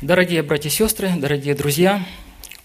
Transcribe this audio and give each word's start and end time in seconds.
Дорогие 0.00 0.44
братья 0.44 0.68
и 0.68 0.72
сестры, 0.72 1.12
дорогие 1.16 1.56
друзья, 1.56 2.06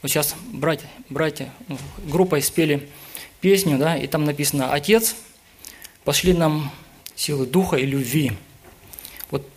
вот 0.04 0.12
сейчас 0.12 0.36
братья, 0.52 0.88
братья 1.10 1.52
ну, 1.68 1.80
группой 2.06 2.44
спели 2.44 2.88
песню, 3.42 3.80
да, 3.80 3.98
и 3.98 4.06
там 4.06 4.24
написано 4.24 4.72
«Отец, 4.72 5.16
пошли 6.04 6.34
нам 6.34 6.72
силы 7.16 7.48
духа 7.48 7.78
и 7.78 7.88
любви». 7.88 8.34
Вот 9.32 9.50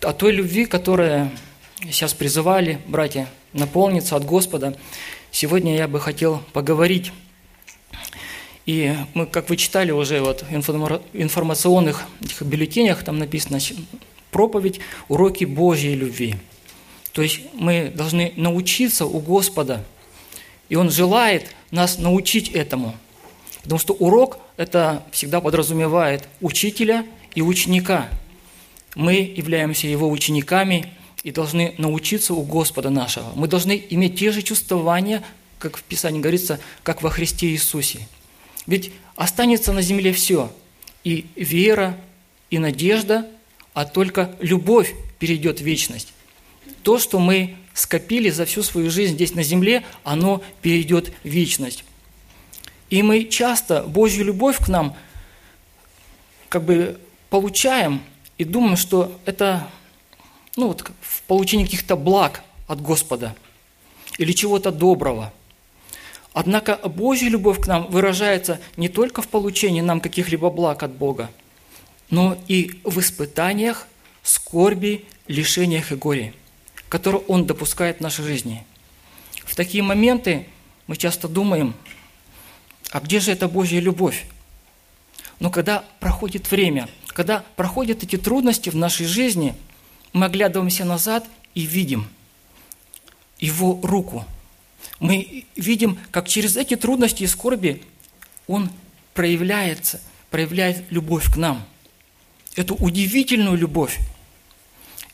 о 0.00 0.14
той 0.14 0.32
любви, 0.32 0.64
которая 0.64 1.30
сейчас 1.82 2.14
призывали 2.14 2.80
братья 2.86 3.28
наполниться 3.52 4.16
от 4.16 4.24
Господа, 4.24 4.74
сегодня 5.30 5.76
я 5.76 5.88
бы 5.88 6.00
хотел 6.00 6.42
поговорить. 6.54 7.12
И 8.64 8.96
мы, 9.12 9.26
как 9.26 9.50
вы 9.50 9.58
читали 9.58 9.90
уже 9.90 10.22
вот 10.22 10.44
в 10.48 10.54
информационных 11.12 12.04
бюллетенях, 12.40 13.04
там 13.04 13.18
написано 13.18 13.58
проповедь 14.30 14.80
«Уроки 15.08 15.44
Божьей 15.44 15.94
любви». 15.94 16.36
То 17.12 17.22
есть 17.22 17.40
мы 17.54 17.92
должны 17.94 18.32
научиться 18.36 19.06
у 19.06 19.20
Господа, 19.20 19.84
и 20.68 20.76
Он 20.76 20.90
желает 20.90 21.54
нас 21.70 21.98
научить 21.98 22.48
этому. 22.50 22.94
Потому 23.62 23.78
что 23.78 23.94
урок– 23.94 24.38
это 24.56 25.04
всегда 25.12 25.40
подразумевает 25.40 26.28
учителя 26.40 27.06
и 27.34 27.42
ученика. 27.42 28.08
Мы 28.94 29.14
являемся 29.14 29.86
Его 29.86 30.10
учениками 30.10 30.92
и 31.22 31.30
должны 31.30 31.74
научиться 31.78 32.34
у 32.34 32.42
Господа 32.42 32.90
нашего. 32.90 33.32
Мы 33.34 33.46
должны 33.46 33.82
иметь 33.90 34.18
те 34.18 34.32
же 34.32 34.42
чувствования, 34.42 35.22
как 35.58 35.76
в 35.76 35.82
Писании 35.82 36.20
говорится, 36.20 36.58
как 36.82 37.02
во 37.02 37.10
Христе 37.10 37.48
Иисусе. 37.48 38.08
Ведь 38.66 38.90
останется 39.16 39.72
на 39.72 39.82
земле 39.82 40.12
все– 40.12 40.50
и 41.04 41.26
вера, 41.36 41.98
и 42.50 42.58
надежда, 42.58 43.28
а 43.74 43.84
только 43.84 44.34
любовь 44.40 44.94
перейдет 45.18 45.60
в 45.60 45.64
вечность. 45.64 46.12
То, 46.82 46.98
что 46.98 47.18
мы 47.18 47.56
скопили 47.74 48.30
за 48.30 48.44
всю 48.44 48.62
свою 48.62 48.90
жизнь 48.90 49.14
здесь 49.14 49.34
на 49.34 49.42
земле, 49.42 49.84
оно 50.04 50.42
перейдет 50.60 51.12
в 51.22 51.28
вечность. 51.28 51.84
И 52.90 53.02
мы 53.02 53.24
часто 53.24 53.82
Божью 53.84 54.24
любовь 54.24 54.58
к 54.58 54.68
нам 54.68 54.94
как 56.48 56.64
бы 56.64 57.00
получаем 57.30 58.02
и 58.36 58.44
думаем, 58.44 58.76
что 58.76 59.18
это 59.24 59.66
ну, 60.56 60.68
вот, 60.68 60.90
в 61.00 61.22
получении 61.22 61.64
каких-то 61.64 61.96
благ 61.96 62.42
от 62.68 62.82
Господа 62.82 63.34
или 64.18 64.32
чего-то 64.32 64.70
доброго. 64.70 65.32
Однако 66.34 66.76
Божья 66.88 67.28
любовь 67.28 67.60
к 67.60 67.66
нам 67.66 67.86
выражается 67.86 68.60
не 68.76 68.88
только 68.88 69.22
в 69.22 69.28
получении 69.28 69.80
нам 69.80 70.00
каких-либо 70.00 70.50
благ 70.50 70.82
от 70.82 70.92
Бога, 70.92 71.30
но 72.10 72.38
и 72.48 72.80
в 72.84 73.00
испытаниях, 73.00 73.86
скорби, 74.22 75.04
лишениях 75.28 75.92
и 75.92 75.94
горе, 75.94 76.34
которые 76.92 77.22
Он 77.22 77.46
допускает 77.46 77.98
в 77.98 78.00
нашей 78.02 78.22
жизни. 78.22 78.66
В 79.46 79.54
такие 79.54 79.82
моменты 79.82 80.46
мы 80.86 80.98
часто 80.98 81.26
думаем, 81.26 81.72
а 82.90 83.00
где 83.00 83.18
же 83.18 83.32
эта 83.32 83.48
Божья 83.48 83.80
любовь? 83.80 84.26
Но 85.40 85.48
когда 85.48 85.86
проходит 86.00 86.50
время, 86.50 86.90
когда 87.06 87.46
проходят 87.56 88.02
эти 88.02 88.18
трудности 88.18 88.68
в 88.68 88.76
нашей 88.76 89.06
жизни, 89.06 89.54
мы 90.12 90.26
оглядываемся 90.26 90.84
назад 90.84 91.26
и 91.54 91.62
видим 91.62 92.10
Его 93.38 93.80
руку. 93.82 94.26
Мы 95.00 95.46
видим, 95.56 95.98
как 96.10 96.28
через 96.28 96.58
эти 96.58 96.76
трудности 96.76 97.22
и 97.22 97.26
скорби 97.26 97.82
Он 98.46 98.68
проявляется, 99.14 99.98
проявляет 100.30 100.84
любовь 100.90 101.32
к 101.32 101.38
нам– 101.38 101.64
эту 102.54 102.74
удивительную 102.74 103.56
любовь. 103.56 103.98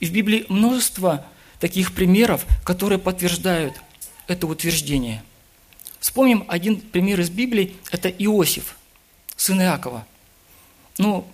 И 0.01 0.07
в 0.07 0.13
Библии 0.13 0.45
множество 0.49 1.25
таких 1.61 1.95
примеров, 1.95 2.47
которые 2.65 2.99
подтверждают 2.99 3.75
это 4.27 4.47
утверждение. 4.47 5.23
Вспомним 6.01 6.45
один 6.49 6.81
пример 6.81 7.21
из 7.21 7.31
Библии, 7.31 7.75
это 7.91 8.09
Иосиф, 8.09 8.77
сын 9.37 9.61
Иакова. 9.61 10.07
Ну, 10.99 11.27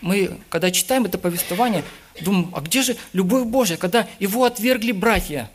мы, 0.00 0.38
когда 0.48 0.70
читаем 0.70 1.04
это 1.04 1.18
повествование, 1.18 1.84
думаем, 2.20 2.50
а 2.54 2.60
где 2.60 2.82
же 2.82 2.96
любовь 3.12 3.44
Божья, 3.46 3.76
когда 3.76 4.06
его 4.18 4.44
отвергли 4.44 4.92
братья? 4.92 5.50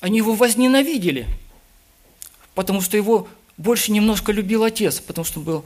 Они 0.00 0.18
его 0.18 0.34
возненавидели, 0.34 1.26
потому 2.54 2.80
что 2.80 2.96
его 2.96 3.28
больше 3.56 3.92
немножко 3.92 4.32
любил 4.32 4.64
отец, 4.64 5.00
потому 5.00 5.24
что 5.24 5.40
был, 5.40 5.64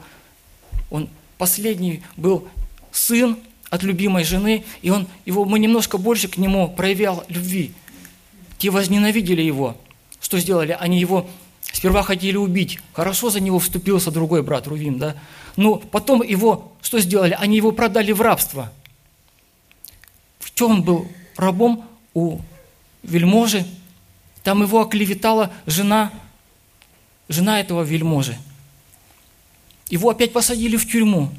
он 0.89 1.09
последний 1.37 2.03
был 2.17 2.47
сын 2.91 3.39
от 3.69 3.83
любимой 3.83 4.23
жены, 4.23 4.63
и 4.81 4.89
он, 4.89 5.07
его, 5.25 5.45
мы 5.45 5.59
немножко 5.59 5.97
больше 5.97 6.27
к 6.27 6.37
нему 6.37 6.69
проявлял 6.69 7.23
любви. 7.27 7.73
Те 8.57 8.69
возненавидели 8.69 9.41
его. 9.41 9.77
Что 10.21 10.39
сделали? 10.39 10.75
Они 10.79 10.99
его 10.99 11.29
сперва 11.73 12.03
хотели 12.03 12.37
убить. 12.37 12.79
Хорошо 12.93 13.29
за 13.29 13.39
него 13.39 13.59
вступился 13.59 14.11
другой 14.11 14.41
брат 14.41 14.67
Рувим, 14.67 14.97
да? 14.97 15.15
Но 15.55 15.75
потом 15.75 16.23
его, 16.23 16.71
что 16.81 16.99
сделали? 16.99 17.35
Они 17.37 17.57
его 17.57 17.71
продали 17.71 18.11
в 18.11 18.21
рабство. 18.21 18.71
В 20.39 20.53
чем 20.53 20.81
был 20.81 21.07
рабом 21.35 21.85
у 22.13 22.39
вельможи? 23.03 23.65
Там 24.43 24.61
его 24.61 24.81
оклеветала 24.81 25.51
жена, 25.65 26.11
жена 27.27 27.59
этого 27.59 27.83
вельможи. 27.83 28.37
Его 29.89 30.09
опять 30.09 30.33
посадили 30.33 30.77
в 30.77 30.89
тюрьму 30.89 31.31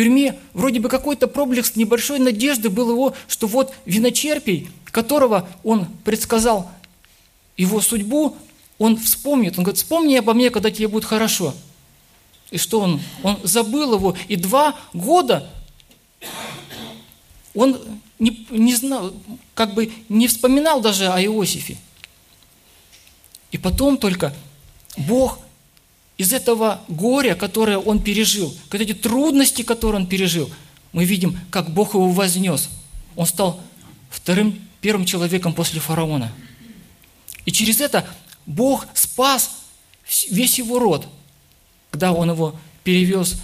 тюрьме 0.00 0.38
вроде 0.54 0.80
бы 0.80 0.88
какой-то 0.88 1.28
проблеск 1.28 1.76
небольшой 1.76 2.18
надежды 2.20 2.70
был 2.70 2.90
его, 2.90 3.14
что 3.28 3.46
вот 3.46 3.74
виночерпий, 3.84 4.70
которого 4.86 5.46
он 5.62 5.86
предсказал 6.04 6.70
его 7.58 7.82
судьбу, 7.82 8.34
он 8.78 8.96
вспомнит. 8.96 9.58
Он 9.58 9.64
говорит, 9.64 9.76
вспомни 9.76 10.16
обо 10.16 10.32
мне, 10.32 10.48
когда 10.48 10.70
тебе 10.70 10.88
будет 10.88 11.04
хорошо. 11.04 11.54
И 12.50 12.56
что 12.56 12.80
он? 12.80 13.00
Он 13.22 13.38
забыл 13.42 13.94
его, 13.94 14.16
и 14.26 14.36
два 14.36 14.74
года 14.94 15.50
он 17.54 17.78
не, 18.18 18.46
не 18.48 18.74
знал, 18.74 19.12
как 19.54 19.74
бы 19.74 19.92
не 20.08 20.28
вспоминал 20.28 20.80
даже 20.80 21.08
о 21.08 21.20
Иосифе. 21.22 21.76
И 23.50 23.58
потом 23.58 23.98
только 23.98 24.34
Бог 24.96 25.40
из 26.20 26.34
этого 26.34 26.82
горя, 26.86 27.34
которое 27.34 27.78
он 27.78 27.98
пережил, 27.98 28.54
вот 28.70 28.78
эти 28.78 28.92
трудности, 28.92 29.62
которые 29.62 30.02
он 30.02 30.06
пережил, 30.06 30.50
мы 30.92 31.06
видим, 31.06 31.40
как 31.48 31.72
Бог 31.72 31.94
его 31.94 32.10
вознес. 32.10 32.68
Он 33.16 33.24
стал 33.24 33.58
вторым, 34.10 34.60
первым 34.82 35.06
человеком 35.06 35.54
после 35.54 35.80
фараона. 35.80 36.30
И 37.46 37.52
через 37.52 37.80
это 37.80 38.06
Бог 38.44 38.86
спас 38.92 39.62
весь 40.28 40.58
его 40.58 40.78
род, 40.78 41.08
когда 41.90 42.12
он 42.12 42.28
его 42.28 42.54
перевез 42.84 43.40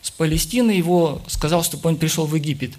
с 0.00 0.12
Палестины, 0.12 0.70
его 0.70 1.20
сказал, 1.26 1.64
чтобы 1.64 1.88
он 1.88 1.96
пришел 1.96 2.24
в 2.24 2.36
Египет. 2.36 2.74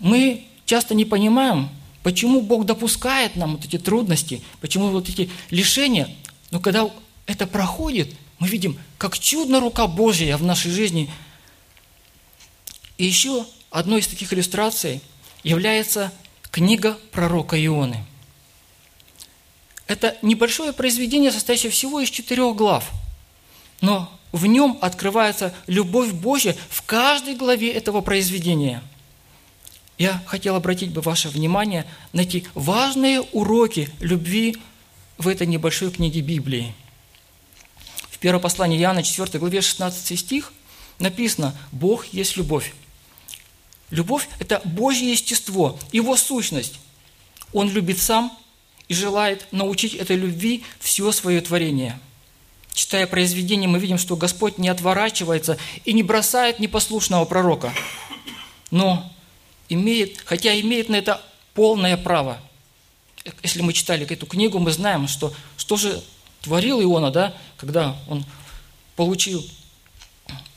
Мы 0.00 0.48
часто 0.66 0.96
не 0.96 1.04
понимаем, 1.04 1.68
почему 2.02 2.40
Бог 2.40 2.66
допускает 2.66 3.36
нам 3.36 3.52
вот 3.52 3.64
эти 3.64 3.78
трудности, 3.78 4.42
почему 4.60 4.88
вот 4.88 5.08
эти 5.08 5.30
лишения, 5.50 6.12
но 6.50 6.58
когда 6.58 6.90
это 7.26 7.46
проходит, 7.46 8.14
мы 8.38 8.48
видим, 8.48 8.78
как 8.98 9.18
чудно 9.18 9.60
рука 9.60 9.86
Божья 9.86 10.36
в 10.36 10.42
нашей 10.42 10.70
жизни. 10.70 11.10
И 12.98 13.04
еще 13.04 13.46
одной 13.70 14.00
из 14.00 14.08
таких 14.08 14.32
иллюстраций 14.32 15.00
является 15.44 16.12
книга 16.50 16.98
пророка 17.12 17.62
Ионы. 17.64 18.04
Это 19.86 20.16
небольшое 20.22 20.72
произведение, 20.72 21.30
состоящее 21.30 21.70
всего 21.70 22.00
из 22.00 22.10
четырех 22.10 22.56
глав, 22.56 22.90
но 23.80 24.10
в 24.32 24.46
нем 24.46 24.78
открывается 24.80 25.54
любовь 25.66 26.12
Божья 26.12 26.56
в 26.70 26.82
каждой 26.82 27.34
главе 27.34 27.72
этого 27.72 28.00
произведения. 28.00 28.82
Я 29.98 30.22
хотел 30.26 30.56
обратить 30.56 30.90
бы 30.90 31.00
ваше 31.00 31.28
внимание 31.28 31.86
на 32.12 32.22
эти 32.22 32.46
важные 32.54 33.20
уроки 33.20 33.90
любви 34.00 34.56
в 35.18 35.28
этой 35.28 35.46
небольшой 35.46 35.92
книге 35.92 36.22
Библии– 36.22 36.74
Первое 38.22 38.40
послание 38.40 38.80
Иоанна, 38.80 39.02
4 39.02 39.36
главе, 39.40 39.60
16 39.60 40.16
стих, 40.18 40.52
написано 41.00 41.56
«Бог 41.72 42.06
есть 42.12 42.36
любовь». 42.36 42.72
Любовь– 43.90 44.28
это 44.38 44.62
Божье 44.64 45.10
естество, 45.10 45.76
Его 45.90 46.16
сущность. 46.16 46.78
Он 47.52 47.68
любит 47.68 47.98
сам 47.98 48.32
и 48.86 48.94
желает 48.94 49.52
научить 49.52 49.94
этой 49.94 50.14
любви 50.14 50.62
все 50.78 51.10
свое 51.10 51.40
творение. 51.40 51.98
Читая 52.72 53.08
произведение, 53.08 53.68
мы 53.68 53.80
видим, 53.80 53.98
что 53.98 54.16
Господь 54.16 54.56
не 54.56 54.68
отворачивается 54.68 55.58
и 55.84 55.92
не 55.92 56.04
бросает 56.04 56.60
непослушного 56.60 57.24
пророка, 57.24 57.74
но 58.70 59.12
имеет, 59.68 60.22
хотя 60.24 60.58
имеет 60.60 60.88
на 60.88 60.94
это 60.94 61.20
полное 61.54 61.96
право. 61.96 62.40
Если 63.42 63.62
мы 63.62 63.72
читали 63.72 64.06
эту 64.08 64.26
книгу, 64.26 64.60
мы 64.60 64.70
знаем, 64.70 65.08
что, 65.08 65.34
что 65.56 65.76
же 65.76 66.02
творил 66.42 66.82
Иона, 66.82 67.10
да, 67.10 67.34
когда 67.56 67.96
он 68.08 68.24
получил 68.96 69.46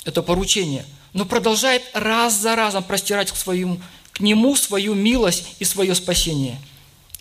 это 0.03 0.21
поручение, 0.21 0.85
но 1.13 1.25
продолжает 1.25 1.83
раз 1.93 2.33
за 2.33 2.55
разом 2.55 2.83
простирать 2.83 3.31
к 3.31 3.35
своим 3.35 3.81
к 4.15 4.21
Нему 4.21 4.55
свою 4.55 4.93
милость 4.93 5.45
и 5.59 5.65
свое 5.65 5.93
спасение. 5.93 6.57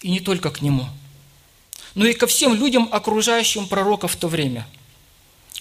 И 0.02 0.10
не 0.10 0.20
только 0.20 0.50
к 0.50 0.62
Нему, 0.62 0.86
но 1.94 2.06
и 2.06 2.12
ко 2.12 2.26
всем 2.26 2.54
людям, 2.54 2.88
окружающим 2.90 3.66
пророка 3.66 4.06
в 4.06 4.16
то 4.16 4.28
время. 4.28 4.66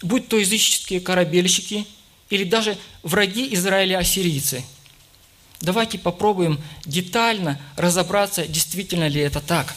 Будь 0.01 0.27
то 0.27 0.37
языческие 0.37 0.99
корабельщики 0.99 1.87
или 2.29 2.43
даже 2.43 2.77
враги 3.01 3.53
Израиля 3.53 3.99
ассирийцы. 3.99 4.63
Давайте 5.61 5.97
попробуем 5.97 6.61
детально 6.85 7.59
разобраться, 7.77 8.45
действительно 8.45 9.07
ли 9.07 9.21
это 9.21 9.39
так. 9.39 9.73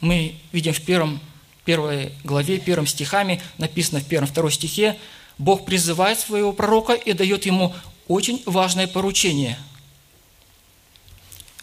Мы 0.00 0.36
видим 0.52 0.72
в 0.72 0.80
первом, 0.82 1.20
первой 1.64 2.12
главе, 2.24 2.58
первым 2.58 2.86
стихами, 2.86 3.40
написано 3.58 4.00
в 4.00 4.06
первом-втором 4.06 4.50
стихе, 4.50 4.98
Бог 5.38 5.64
призывает 5.64 6.18
своего 6.18 6.52
пророка 6.52 6.92
и 6.92 7.12
дает 7.12 7.46
ему 7.46 7.74
очень 8.08 8.42
важное 8.46 8.86
поручение. 8.86 9.58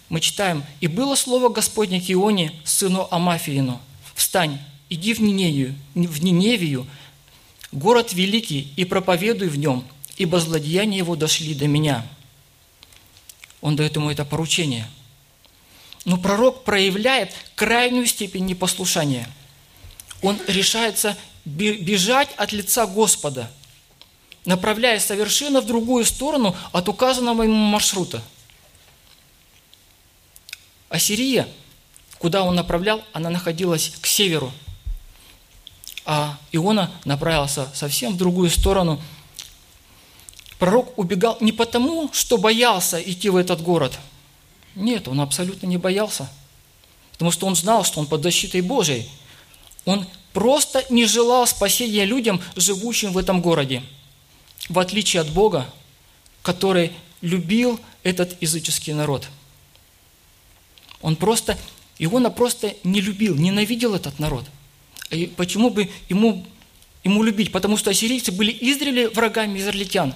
Мы 0.09 0.19
читаем, 0.21 0.63
«И 0.79 0.87
было 0.87 1.15
слово 1.15 1.49
Господне 1.49 1.99
к 1.99 2.09
Ионе, 2.09 2.53
сыну 2.63 3.07
Амафиину, 3.11 3.81
встань, 4.15 4.59
иди 4.89 5.13
в 5.13 5.19
Ниневию, 5.19 5.75
в 5.93 6.23
Ниневию, 6.23 6.87
город 7.71 8.13
великий, 8.13 8.71
и 8.77 8.85
проповедуй 8.85 9.49
в 9.49 9.57
нем, 9.57 9.83
ибо 10.15 10.39
злодеяния 10.39 10.99
его 10.99 11.15
дошли 11.15 11.53
до 11.53 11.67
меня». 11.67 12.07
Он 13.61 13.75
дает 13.75 13.95
ему 13.95 14.09
это 14.09 14.23
поручение. 14.23 14.87
Но 16.07 16.17
пророк 16.17 16.63
проявляет 16.63 17.31
крайнюю 17.53 18.07
степень 18.07 18.45
непослушания. 18.45 19.29
Он 20.23 20.39
решается 20.47 21.15
бежать 21.45 22.29
от 22.37 22.51
лица 22.51 22.87
Господа– 22.87 23.51
направляясь 24.47 25.03
совершенно 25.03 25.59
в 25.59 25.65
другую 25.65 26.05
сторону 26.05 26.55
от 26.71 26.87
указанного 26.87 27.43
ему 27.43 27.53
маршрута. 27.53 28.23
Ассирия, 30.87 31.49
куда 32.17 32.43
он 32.43 32.55
направлял, 32.55 33.03
она 33.11 33.29
находилась 33.29 33.91
к 33.99 34.07
северу, 34.07 34.53
а 36.05 36.37
Иона 36.53 36.89
направился 37.03 37.69
совсем 37.75 38.13
в 38.13 38.17
другую 38.17 38.49
сторону. 38.49 39.01
Пророк 40.59 40.97
убегал 40.97 41.37
не 41.41 41.51
потому, 41.51 42.09
что 42.13 42.37
боялся 42.37 43.01
идти 43.01 43.29
в 43.29 43.35
этот 43.35 43.61
город. 43.61 43.99
Нет, 44.77 45.07
он 45.07 45.19
абсолютно 45.21 45.67
не 45.67 45.77
боялся, 45.77 46.29
потому 47.13 47.31
что 47.31 47.47
он 47.47 47.55
знал, 47.55 47.83
что 47.83 47.99
он 47.99 48.07
под 48.07 48.23
защитой 48.23 48.61
Божией. 48.61 49.09
Он 49.85 50.05
просто 50.33 50.85
не 50.89 51.05
желал 51.05 51.47
спасения 51.47 52.05
людям, 52.05 52.41
живущим 52.55 53.11
в 53.11 53.17
этом 53.17 53.41
городе– 53.41 53.83
в 54.69 54.79
отличие 54.79 55.21
от 55.21 55.29
Бога, 55.29 55.71
который 56.41 56.91
любил 57.21 57.79
этот 58.03 58.41
языческий 58.41 58.93
народ. 58.93 59.27
Он 61.01 61.15
просто, 61.15 61.57
Иона 61.99 62.29
просто 62.29 62.75
не 62.83 63.01
любил, 63.01 63.35
ненавидел 63.35 63.95
этот 63.95 64.19
народ. 64.19 64.45
И 65.09 65.25
почему 65.25 65.69
бы 65.69 65.89
ему, 66.09 66.45
ему 67.03 67.23
любить? 67.23 67.51
Потому 67.51 67.77
что 67.77 67.91
ассирийцы 67.91 68.31
были 68.31 68.51
издревле 68.59 69.09
врагами 69.09 69.59
израильтян. 69.59 70.13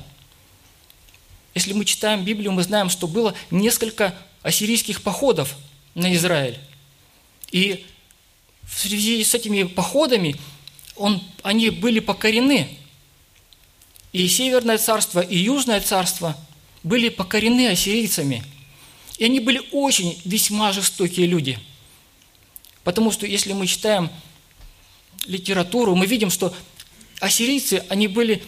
Если 1.54 1.74
мы 1.74 1.86
читаем 1.86 2.24
Библию, 2.24 2.52
мы 2.52 2.64
знаем, 2.64 2.90
что 2.90 3.08
было 3.08 3.36
несколько 3.52 4.16
ассирийских 4.44 5.02
походов 5.02 5.56
на 5.96 6.14
Израиль. 6.16 6.60
И 7.52 7.86
в 8.64 8.80
связи 8.80 9.24
с 9.24 9.34
этими 9.36 9.64
походами 9.64 10.36
он, 10.96 11.22
они 11.44 11.70
были 11.70 12.00
покорены 12.00 12.78
и 14.14 14.28
Северное 14.28 14.78
царство, 14.78 15.22
и 15.22 15.38
Южное 15.38 15.80
царство 15.80 16.38
были 16.84 17.10
покорены 17.10 17.68
ассирийцами. 17.68 18.44
И 19.18 19.26
они 19.26 19.40
были 19.40 19.62
очень 19.72 20.20
весьма 20.26 20.72
жестокие 20.74 21.28
люди. 21.28 21.60
Потому 22.84 23.12
что 23.12 23.26
если 23.26 23.54
мы 23.54 23.68
читаем 23.68 24.10
литературу, 25.26 25.96
мы 25.96 26.08
видим, 26.08 26.30
что 26.30 26.54
ассирийцы, 27.20 27.86
они 27.90 28.08
были 28.08 28.44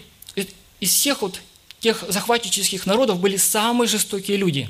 из 0.80 0.89
всех 0.89 1.22
вот 1.22 1.39
тех 1.80 2.04
захватнических 2.10 2.86
народов 2.86 3.19
были 3.19 3.38
самые 3.38 3.88
жестокие 3.88 4.38
люди. 4.38 4.69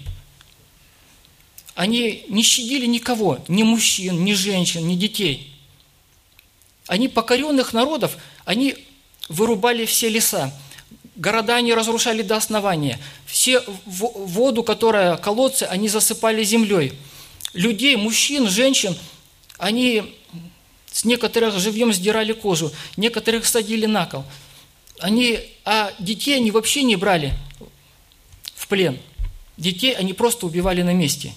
Они 1.76 2.24
не 2.28 2.44
щадили 2.44 2.86
никого, 2.86 3.40
ни 3.48 3.64
мужчин, 3.64 4.24
ни 4.24 4.34
женщин, 4.34 4.88
ни 4.88 4.96
детей. 4.96 5.54
Они 6.88 7.08
покоренных 7.08 7.74
народов, 7.74 8.18
они 8.46 8.76
вырубали 9.30 9.86
все 9.86 10.10
леса, 10.10 10.54
Города 11.16 11.58
они 11.58 11.74
разрушали 11.74 12.24
до 12.24 12.38
основания. 12.38 13.00
Все 13.26 13.64
воду, 13.86 14.64
которая, 14.64 15.16
колодцы, 15.18 15.64
они 15.64 15.88
засыпали 15.88 16.44
землей. 16.44 16.94
Людей, 17.54 17.96
мужчин, 17.96 18.50
женщин, 18.50 18.98
они 19.60 20.16
с 20.92 21.06
некоторых 21.06 21.60
живьем 21.60 21.94
сдирали 21.94 22.34
кожу, 22.34 22.72
некоторых 22.98 23.46
садили 23.46 23.86
на 23.86 24.08
кол. 24.08 24.24
Они, 25.00 25.40
а 25.66 25.94
детей 26.00 26.38
они 26.38 26.50
вообще 26.50 26.82
не 26.82 26.96
брали 26.96 27.34
в 28.56 28.68
плен. 28.68 28.98
Детей 29.58 29.94
они 29.94 30.14
просто 30.14 30.48
убивали 30.48 30.82
на 30.82 30.94
месте. 30.94 31.34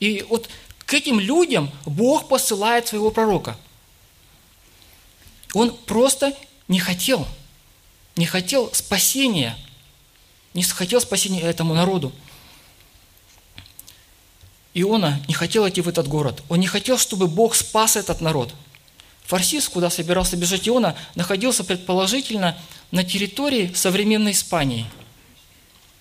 И 0.00 0.24
вот 0.28 0.48
к 0.84 0.94
этим 0.94 1.20
людям 1.20 1.70
Бог 1.86 2.28
посылает 2.28 2.88
своего 2.88 3.10
пророка. 3.10 3.56
Он 5.52 5.74
просто 5.74 6.36
не 6.68 6.78
хотел– 6.78 7.26
не 8.16 8.26
хотел 8.26 8.72
спасения, 8.72 9.56
не 10.52 10.62
хотел 10.62 11.00
спасения 11.00 11.40
этому 11.40 11.74
народу. 11.74 12.12
Иона 14.72 15.22
не 15.28 15.34
хотел 15.34 15.68
идти 15.68 15.80
в 15.80 15.88
этот 15.88 16.08
город. 16.08 16.42
Он 16.48 16.58
не 16.58 16.66
хотел, 16.66 16.98
чтобы 16.98 17.28
Бог 17.28 17.54
спас 17.54 17.96
этот 17.96 18.20
народ. 18.20 18.54
Фарсис, 19.24 19.68
куда 19.68 19.88
собирался 19.88 20.36
бежать 20.36 20.68
Иона, 20.68 20.96
находился 21.14 21.64
предположительно 21.64 22.58
на 22.90 23.04
территории 23.04 23.72
современной 23.74 24.32
Испании. 24.32 24.86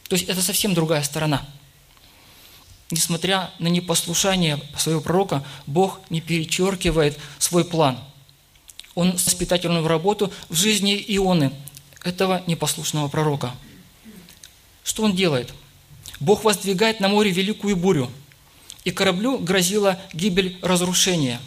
То 0.09 0.15
есть 0.15 0.27
это 0.27 0.41
совсем 0.41 0.73
другая 0.73 1.03
сторона. 1.03 1.47
Несмотря 2.93 3.49
на 3.57 3.69
непослушание 3.69 4.59
своего 4.77 5.01
пророка, 5.01 5.43
Бог 5.65 5.99
не 6.11 6.21
перечеркивает 6.21 7.17
свой 7.39 7.65
план. 7.65 7.97
Он 8.93 9.13
воспитательную 9.13 9.87
работу 9.87 10.31
в 10.47 10.53
жизни 10.53 11.03
Ионы 11.07 11.51
этого 12.03 12.43
непослушного 12.45 13.07
пророка. 13.07 13.55
Что 14.83 15.01
он 15.01 15.15
делает? 15.15 15.51
Бог 16.19 16.43
воздвигает 16.43 16.99
на 16.99 17.07
море 17.07 17.31
великую 17.31 17.75
бурю, 17.75 18.11
и 18.83 18.91
кораблю 18.91 19.39
грозила 19.39 20.00
гибель 20.13 20.59
разрушения. 20.62 21.41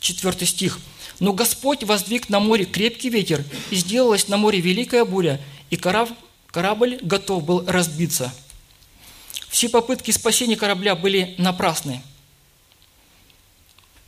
Четвертый 0.00 0.48
стих. 0.48 0.78
«Но 1.20 1.34
Господь 1.34 1.84
воздвиг 1.84 2.30
на 2.30 2.40
море 2.40 2.64
крепкий 2.64 3.10
ветер, 3.10 3.44
и 3.70 3.76
сделалась 3.76 4.28
на 4.28 4.38
море 4.38 4.62
великая 4.62 5.04
буря, 5.04 5.38
и 5.68 5.76
корабль 5.76 6.98
готов 7.02 7.44
был 7.44 7.62
разбиться». 7.66 8.32
Все 9.48 9.68
попытки 9.68 10.10
спасения 10.10 10.56
корабля 10.56 10.94
были 10.94 11.34
напрасны. 11.38 12.02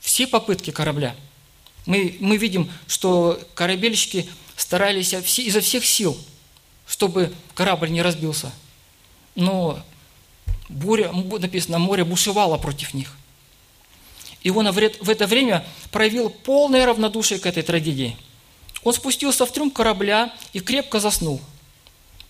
Все 0.00 0.26
попытки 0.26 0.70
корабля. 0.70 1.14
Мы, 1.86 2.16
мы 2.20 2.36
видим, 2.36 2.70
что 2.86 3.40
корабельщики 3.54 4.28
старались 4.56 5.12
изо 5.12 5.60
всех 5.60 5.84
сил, 5.86 6.18
чтобы 6.86 7.32
корабль 7.54 7.90
не 7.90 8.02
разбился. 8.02 8.52
Но 9.34 9.82
буря, 10.68 11.12
написано, 11.12 11.78
море 11.78 12.04
бушевало 12.04 12.58
против 12.58 12.94
них. 12.94 13.16
И 14.42 14.50
он 14.50 14.70
в 14.70 15.10
это 15.10 15.26
время 15.26 15.66
проявил 15.90 16.30
полное 16.30 16.86
равнодушие 16.86 17.40
к 17.40 17.46
этой 17.46 17.62
трагедии. 17.62 18.16
Он 18.84 18.92
спустился 18.92 19.44
в 19.46 19.52
трюм 19.52 19.70
корабля 19.70 20.32
и 20.52 20.60
крепко 20.60 21.00
заснул. 21.00 21.40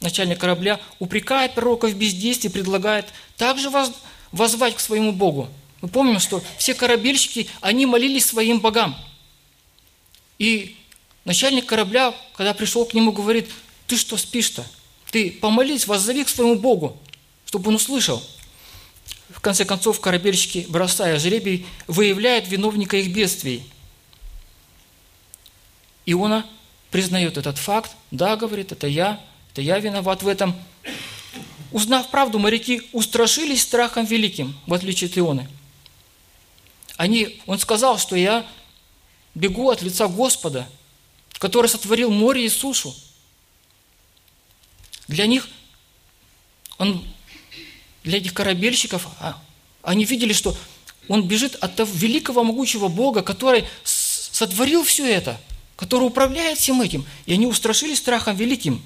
Начальник 0.01 0.39
корабля 0.39 0.81
упрекает 0.99 1.55
пророка 1.55 1.87
в 1.89 1.95
бездействии, 1.95 2.49
предлагает 2.49 3.07
также 3.37 3.71
возвать 4.33 4.77
к 4.77 4.81
своему 4.81 5.13
Богу. 5.13 5.49
Мы 5.81 5.89
помним, 5.89 6.21
что 6.21 6.43
все 6.57 6.75
корабельщики, 6.75 7.49
они 7.61 7.87
молились 7.87 8.27
своим 8.27 8.61
богам. 8.61 8.97
И 10.39 10.77
Начальник 11.29 11.67
корабля, 11.67 12.15
когда 12.39 12.55
пришел 12.55 12.87
к 12.87 12.95
нему, 12.95 13.13
говорит, 13.13 13.51
ты 13.87 13.99
что 13.99 14.17
спишь-то? 14.17 14.65
Ты 15.11 15.31
помолись, 15.31 15.87
воззови 15.87 16.25
к 16.25 16.31
своему 16.31 16.55
Богу, 16.55 16.99
чтобы 17.45 17.69
он 17.69 17.75
услышал. 17.75 18.23
В 19.29 19.39
конце 19.41 19.67
концов, 19.67 20.01
корабельщики, 20.01 20.65
бросая 20.71 21.19
жребий, 21.19 21.67
выявляют 21.87 22.49
виновника 22.49 22.97
их 22.97 23.15
бедствий. 23.15 23.63
Иона 26.07 26.47
признает 26.91 27.37
этот 27.37 27.59
факт. 27.59 27.91
Да, 28.11 28.37
говорит, 28.37 28.73
это 28.73 28.87
я, 28.87 29.21
это 29.59 29.63
я 29.63 29.79
виноват 29.79 30.23
в 30.23 30.29
этом. 30.29 30.57
Узнав 31.73 32.11
правду, 32.11 32.39
моряки 32.39 32.83
устрашились 32.93 33.63
страхом 33.63 34.07
великим, 34.07 34.59
в 34.67 34.75
отличие 34.75 35.11
от 35.11 35.19
Ионы. 35.19 35.49
Они, 36.97 37.41
он 37.47 37.59
сказал, 37.59 37.99
что 37.99 38.17
я 38.17 38.47
бегу 39.35 39.71
от 39.71 39.83
лица 39.83 40.09
Господа– 40.09 40.69
который 41.39 41.69
сотворил 41.69 42.11
море 42.11 42.45
и 42.45 42.49
сушу. 42.49 42.95
Для 45.07 45.27
них 45.27 45.49
Он 46.79 47.03
для 48.05 48.19
этих 48.19 48.33
корабельщиков, 48.33 49.07
а, 49.21 49.41
они 49.83 50.05
видели, 50.05 50.33
что 50.33 50.57
он 51.09 51.27
бежит 51.27 51.57
от 51.57 51.77
того 51.77 51.91
великого 51.93 52.45
могучего 52.45 52.89
Бога, 52.89 53.23
который 53.23 53.65
сотворил 53.85 54.85
все 54.85 55.11
это, 55.11 55.41
который 55.77 56.05
управляет 56.05 56.59
всем 56.59 56.81
этим. 56.81 57.05
И 57.27 57.33
они 57.33 57.47
устрашились 57.47 57.99
страхом 57.99 58.37
великим. 58.37 58.83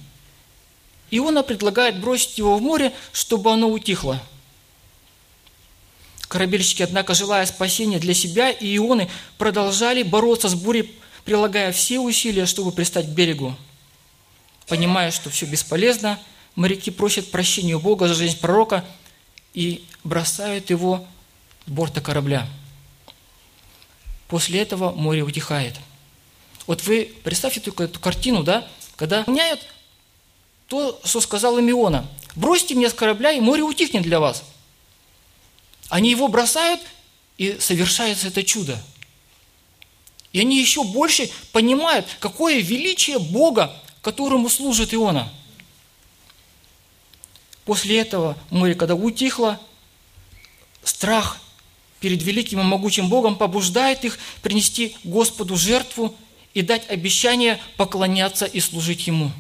Иона 1.13 1.43
предлагает 1.43 2.01
бросить 2.01 2.39
его 2.39 2.57
в 2.57 2.63
море, 2.63 2.93
чтобы 3.13 3.53
оно 3.53 3.69
утихло. 3.69 4.21
Корабельщики, 6.27 6.83
однако, 6.83 7.13
желая 7.13 7.45
спасения 7.45 7.99
для 7.99 8.15
себя 8.15 8.51
и 8.51 8.77
Ионы, 8.79 9.11
продолжали 9.37 10.03
бороться 10.03 10.49
с 10.49 10.55
бурей, 10.55 10.99
прилагая 11.27 11.71
все 11.73 12.01
усилия, 12.01 12.47
чтобы 12.47 12.73
пристать 12.73 13.07
к 13.07 13.11
берегу. 13.11 13.55
Понимая, 14.69 15.11
что 15.11 15.29
все 15.29 15.45
бесполезно, 15.45 16.19
моряки 16.55 16.91
просят 16.91 17.31
прощения 17.31 17.77
у 17.77 17.81
Бога 17.81 18.09
за 18.09 18.15
жизнь 18.15 18.41
пророка 18.41 18.83
и 19.53 19.85
бросают 20.05 20.71
его 20.71 21.07
с 21.67 21.71
борта 21.71 22.01
корабля. 22.01 22.49
После 24.29 24.63
этого 24.63 24.93
море 24.93 25.23
утихает. 25.23 25.75
Вот 26.67 26.85
вы 26.85 27.13
представьте 27.23 27.61
только 27.61 27.85
эту 27.85 28.01
картину, 28.01 28.43
да, 28.43 28.67
когда 28.97 29.19
выполняют 29.19 29.61
то, 30.73 30.99
что 31.05 31.21
сказал 31.21 31.59
им 31.59 31.69
Иона. 31.69 32.09
«Бросьте 32.35 32.75
меня 32.75 32.89
с 32.89 32.95
корабля, 32.95 33.31
и 33.31 33.41
море 33.41 33.63
утихнет 33.63 34.05
для 34.05 34.21
вас». 34.21 34.43
Они 35.91 36.09
его 36.09 36.29
бросают, 36.29 36.81
и 37.37 37.59
совершается 37.61 38.29
это 38.29 38.43
чудо. 38.43 38.83
И 40.33 40.41
они 40.41 40.59
еще 40.59 40.83
больше 40.83 41.29
понимают, 41.53 42.07
какое 42.21 42.61
величие 42.61 43.19
Бога, 43.19 43.77
которому 44.01 44.49
служит 44.49 44.95
Иона. 44.95 45.31
После 47.67 47.99
этого 47.99 48.39
море, 48.49 48.75
когда 48.75 48.95
утихло, 48.95 49.61
страх 50.85 51.37
перед 52.01 52.23
великим 52.23 52.61
и 52.61 52.65
могучим 52.65 53.11
Богом 53.11 53.37
побуждает 53.37 54.07
их 54.07 54.19
принести 54.41 54.97
Господу 55.05 55.55
жертву 55.55 56.17
и 56.55 56.63
дать 56.63 56.89
обещание 56.89 57.61
поклоняться 57.77 58.47
и 58.47 58.59
служить 58.59 59.07
Ему. 59.07 59.33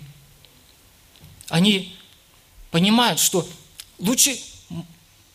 Они 1.48 1.94
понимают, 2.70 3.20
что 3.20 3.46
лучше 3.98 4.38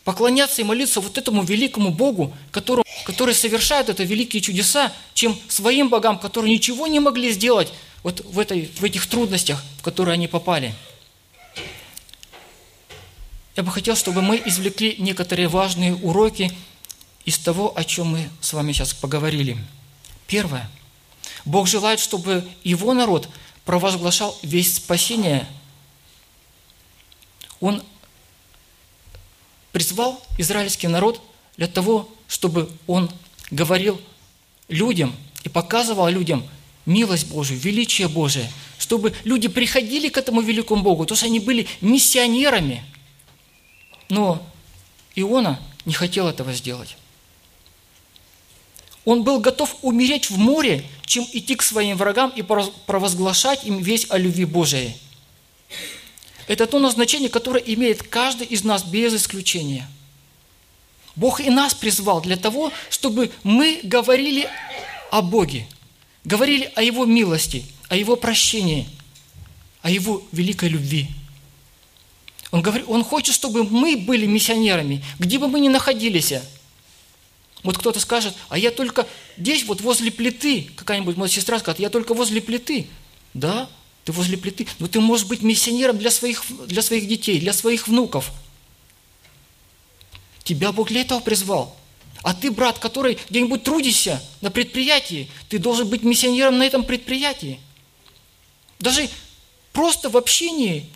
поклоняться 0.04 0.62
и 0.62 0.64
молиться 0.64 1.00
вот 1.00 1.18
этому 1.18 1.42
великому 1.42 1.90
Богу, 1.90 2.34
который, 2.50 2.84
который 3.04 3.34
совершает 3.34 3.88
это 3.88 4.04
великие 4.04 4.40
чудеса, 4.40 4.92
чем 5.14 5.38
своим 5.48 5.88
богам, 5.90 6.18
которые 6.18 6.54
ничего 6.54 6.86
не 6.86 6.98
могли 6.98 7.30
сделать 7.30 7.72
вот 8.02 8.20
в, 8.24 8.38
этой, 8.38 8.70
в 8.74 8.84
этих 8.84 9.06
трудностях, 9.06 9.62
в 9.78 9.82
которые 9.82 10.14
они 10.14 10.26
попали. 10.26 10.74
Я 13.56 13.62
бы 13.62 13.70
хотел, 13.70 13.96
чтобы 13.96 14.22
мы 14.22 14.40
извлекли 14.46 14.94
некоторые 14.98 15.48
важные 15.48 15.94
уроки 15.94 16.52
из 17.24 17.38
того, 17.38 17.76
о 17.76 17.84
чем 17.84 18.12
мы 18.12 18.30
с 18.40 18.52
вами 18.52 18.72
сейчас 18.72 18.94
поговорили. 18.94 19.58
Первое. 20.26 20.70
Бог 21.44 21.66
желает, 21.66 22.00
чтобы 22.00 22.48
Его 22.64 22.94
народ 22.94 23.28
провозглашал 23.64 24.38
весь 24.42 24.76
спасение. 24.76 25.46
Он 27.60 27.82
призвал 29.72 30.22
израильский 30.38 30.88
народ 30.88 31.20
для 31.56 31.66
того, 31.66 32.08
чтобы 32.26 32.70
он 32.86 33.10
говорил 33.50 34.00
людям 34.68 35.14
и 35.44 35.48
показывал 35.48 36.08
людям 36.08 36.46
милость 36.86 37.28
Божию, 37.28 37.58
величие 37.58 38.08
Божие, 38.08 38.50
чтобы 38.78 39.14
люди 39.24 39.48
приходили 39.48 40.08
к 40.08 40.16
этому 40.16 40.40
великому 40.40 40.82
Богу, 40.82 41.04
то 41.04 41.14
есть 41.14 41.24
они 41.24 41.40
были 41.40 41.66
миссионерами. 41.80 42.84
Но 44.08 44.42
Иона 45.14 45.60
не 45.84 45.92
хотел 45.92 46.28
этого 46.28 46.52
сделать. 46.52 46.96
Он 49.04 49.22
был 49.22 49.40
готов 49.40 49.76
умереть 49.82 50.30
в 50.30 50.38
море, 50.38 50.84
чем 51.04 51.26
идти 51.32 51.54
к 51.54 51.62
своим 51.62 51.96
врагам 51.96 52.30
и 52.30 52.42
провозглашать 52.42 53.64
им 53.64 53.78
весь 53.78 54.06
о 54.10 54.18
любви 54.18 54.44
Божией– 54.44 54.96
это 56.48 56.66
то 56.66 56.78
назначение, 56.78 57.28
которое 57.28 57.62
имеет 57.62 58.02
каждый 58.02 58.46
из 58.46 58.64
нас 58.64 58.82
без 58.82 59.14
исключения. 59.14 59.86
Бог 61.14 61.40
и 61.40 61.50
нас 61.50 61.74
призвал 61.74 62.22
для 62.22 62.36
того, 62.36 62.72
чтобы 62.90 63.30
мы 63.42 63.80
говорили 63.82 64.48
о 65.10 65.20
Боге, 65.20 65.68
говорили 66.24 66.72
о 66.74 66.82
Его 66.82 67.04
милости, 67.04 67.64
о 67.88 67.96
Его 67.96 68.16
прощении, 68.16 68.88
о 69.82 69.90
Его 69.90 70.22
великой 70.32 70.70
любви. 70.70 71.08
Он, 72.50 72.62
говорит, 72.62 72.86
он 72.88 73.04
хочет, 73.04 73.34
чтобы 73.34 73.64
мы 73.64 73.96
были 73.96 74.24
миссионерами, 74.24 75.04
где 75.18 75.38
бы 75.38 75.48
мы 75.48 75.60
ни 75.60 75.68
находились. 75.68 76.32
Вот 77.62 77.76
кто-то 77.76 78.00
скажет, 78.00 78.34
а 78.48 78.56
я 78.56 78.70
только 78.70 79.06
здесь, 79.36 79.64
вот 79.64 79.82
возле 79.82 80.10
плиты, 80.10 80.70
какая-нибудь 80.76 81.16
моя 81.16 81.28
сестра 81.28 81.58
скажет, 81.58 81.80
я 81.80 81.90
только 81.90 82.14
возле 82.14 82.40
плиты. 82.40 82.86
Да, 83.34 83.68
ты 84.08 84.12
возле 84.12 84.38
плиты, 84.38 84.66
но 84.78 84.86
ты 84.86 85.00
можешь 85.00 85.26
быть 85.26 85.42
миссионером 85.42 85.98
для 85.98 86.10
своих, 86.10 86.42
для 86.66 86.80
своих 86.80 87.06
детей, 87.06 87.38
для 87.40 87.52
своих 87.52 87.88
внуков. 87.88 88.30
Тебя 90.44 90.72
Бог 90.72 90.88
для 90.88 91.02
этого 91.02 91.20
призвал. 91.20 91.76
А 92.22 92.32
ты, 92.32 92.50
брат, 92.50 92.78
который 92.78 93.18
где-нибудь 93.28 93.64
трудишься 93.64 94.22
на 94.40 94.50
предприятии, 94.50 95.28
ты 95.50 95.58
должен 95.58 95.88
быть 95.88 96.04
миссионером 96.04 96.56
на 96.56 96.62
этом 96.62 96.84
предприятии. 96.84 97.60
Даже 98.78 99.10
просто 99.74 100.08
в 100.08 100.16
общении, 100.16 100.86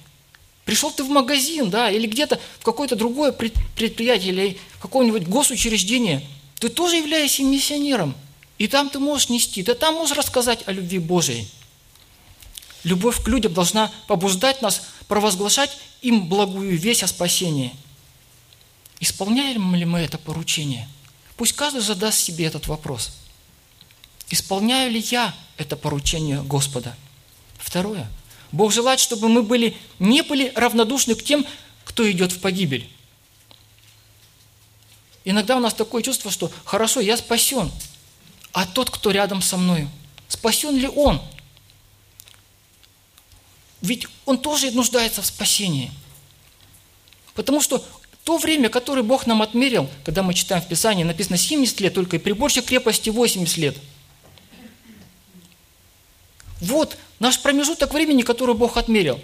пришел 0.64 0.90
ты 0.90 1.04
в 1.04 1.10
магазин, 1.10 1.68
да, 1.68 1.90
или 1.90 2.06
где-то 2.06 2.40
в 2.60 2.64
какое-то 2.64 2.96
другое 2.96 3.32
предприятие, 3.32 4.32
или 4.32 4.58
какое-нибудь 4.80 5.28
госучреждение, 5.28 6.26
ты 6.58 6.70
тоже 6.70 6.96
являешься 6.96 7.42
миссионером. 7.42 8.14
И 8.56 8.68
там 8.68 8.88
ты 8.88 8.98
можешь 8.98 9.28
нести, 9.28 9.62
ты 9.62 9.74
там 9.74 9.96
можешь 9.96 10.16
рассказать 10.16 10.60
о 10.64 10.72
любви 10.72 10.98
Божией. 10.98 11.46
Любовь 12.84 13.22
к 13.22 13.28
людям 13.28 13.54
должна 13.54 13.92
побуждать 14.08 14.60
нас 14.60 14.82
провозглашать 15.06 15.76
им 16.00 16.26
благую 16.26 16.76
весть 16.76 17.02
о 17.02 17.06
спасении. 17.06 17.74
Исполняем 18.98 19.74
ли 19.74 19.84
мы 19.84 20.00
это 20.00 20.18
поручение? 20.18 20.88
Пусть 21.36 21.52
каждый 21.52 21.80
задаст 21.80 22.18
себе 22.18 22.46
этот 22.46 22.66
вопрос. 22.66 23.12
Исполняю 24.30 24.90
ли 24.90 25.00
я 25.00 25.34
это 25.56 25.76
поручение 25.76 26.42
Господа? 26.42 26.96
Второе. 27.58 28.10
Бог 28.50 28.72
желает, 28.72 29.00
чтобы 29.00 29.28
мы 29.28 29.42
были, 29.42 29.76
не 29.98 30.22
были 30.22 30.52
равнодушны 30.54 31.14
к 31.14 31.22
тем, 31.22 31.46
кто 31.84 32.10
идет 32.10 32.32
в 32.32 32.40
погибель. 32.40 32.88
Иногда 35.24 35.56
у 35.56 35.60
нас 35.60 35.72
такое 35.72 36.02
чувство, 36.02 36.30
что 36.30 36.50
хорошо, 36.64 37.00
я 37.00 37.16
спасен, 37.16 37.70
а 38.52 38.66
тот, 38.66 38.90
кто 38.90 39.12
рядом 39.12 39.40
со 39.40 39.56
мной, 39.56 39.88
спасен 40.28 40.76
ли 40.76 40.88
он– 40.88 41.22
ведь 43.82 44.06
он 44.24 44.38
тоже 44.38 44.70
нуждается 44.70 45.20
в 45.20 45.26
спасении. 45.26 45.90
Потому 47.34 47.60
что 47.60 47.84
то 48.24 48.38
время, 48.38 48.68
которое 48.68 49.02
Бог 49.02 49.26
нам 49.26 49.42
отмерил, 49.42 49.90
когда 50.04 50.22
мы 50.22 50.32
читаем 50.32 50.62
в 50.62 50.68
Писании, 50.68 51.02
написано 51.02 51.36
70 51.36 51.80
лет, 51.80 51.94
только 51.94 52.16
и 52.16 52.18
приборщик 52.20 52.66
крепости 52.66 53.10
80 53.10 53.56
лет. 53.56 53.76
Вот 56.60 56.96
наш 57.18 57.40
промежуток 57.40 57.92
времени, 57.92 58.22
который 58.22 58.54
Бог 58.54 58.76
отмерил. 58.76 59.20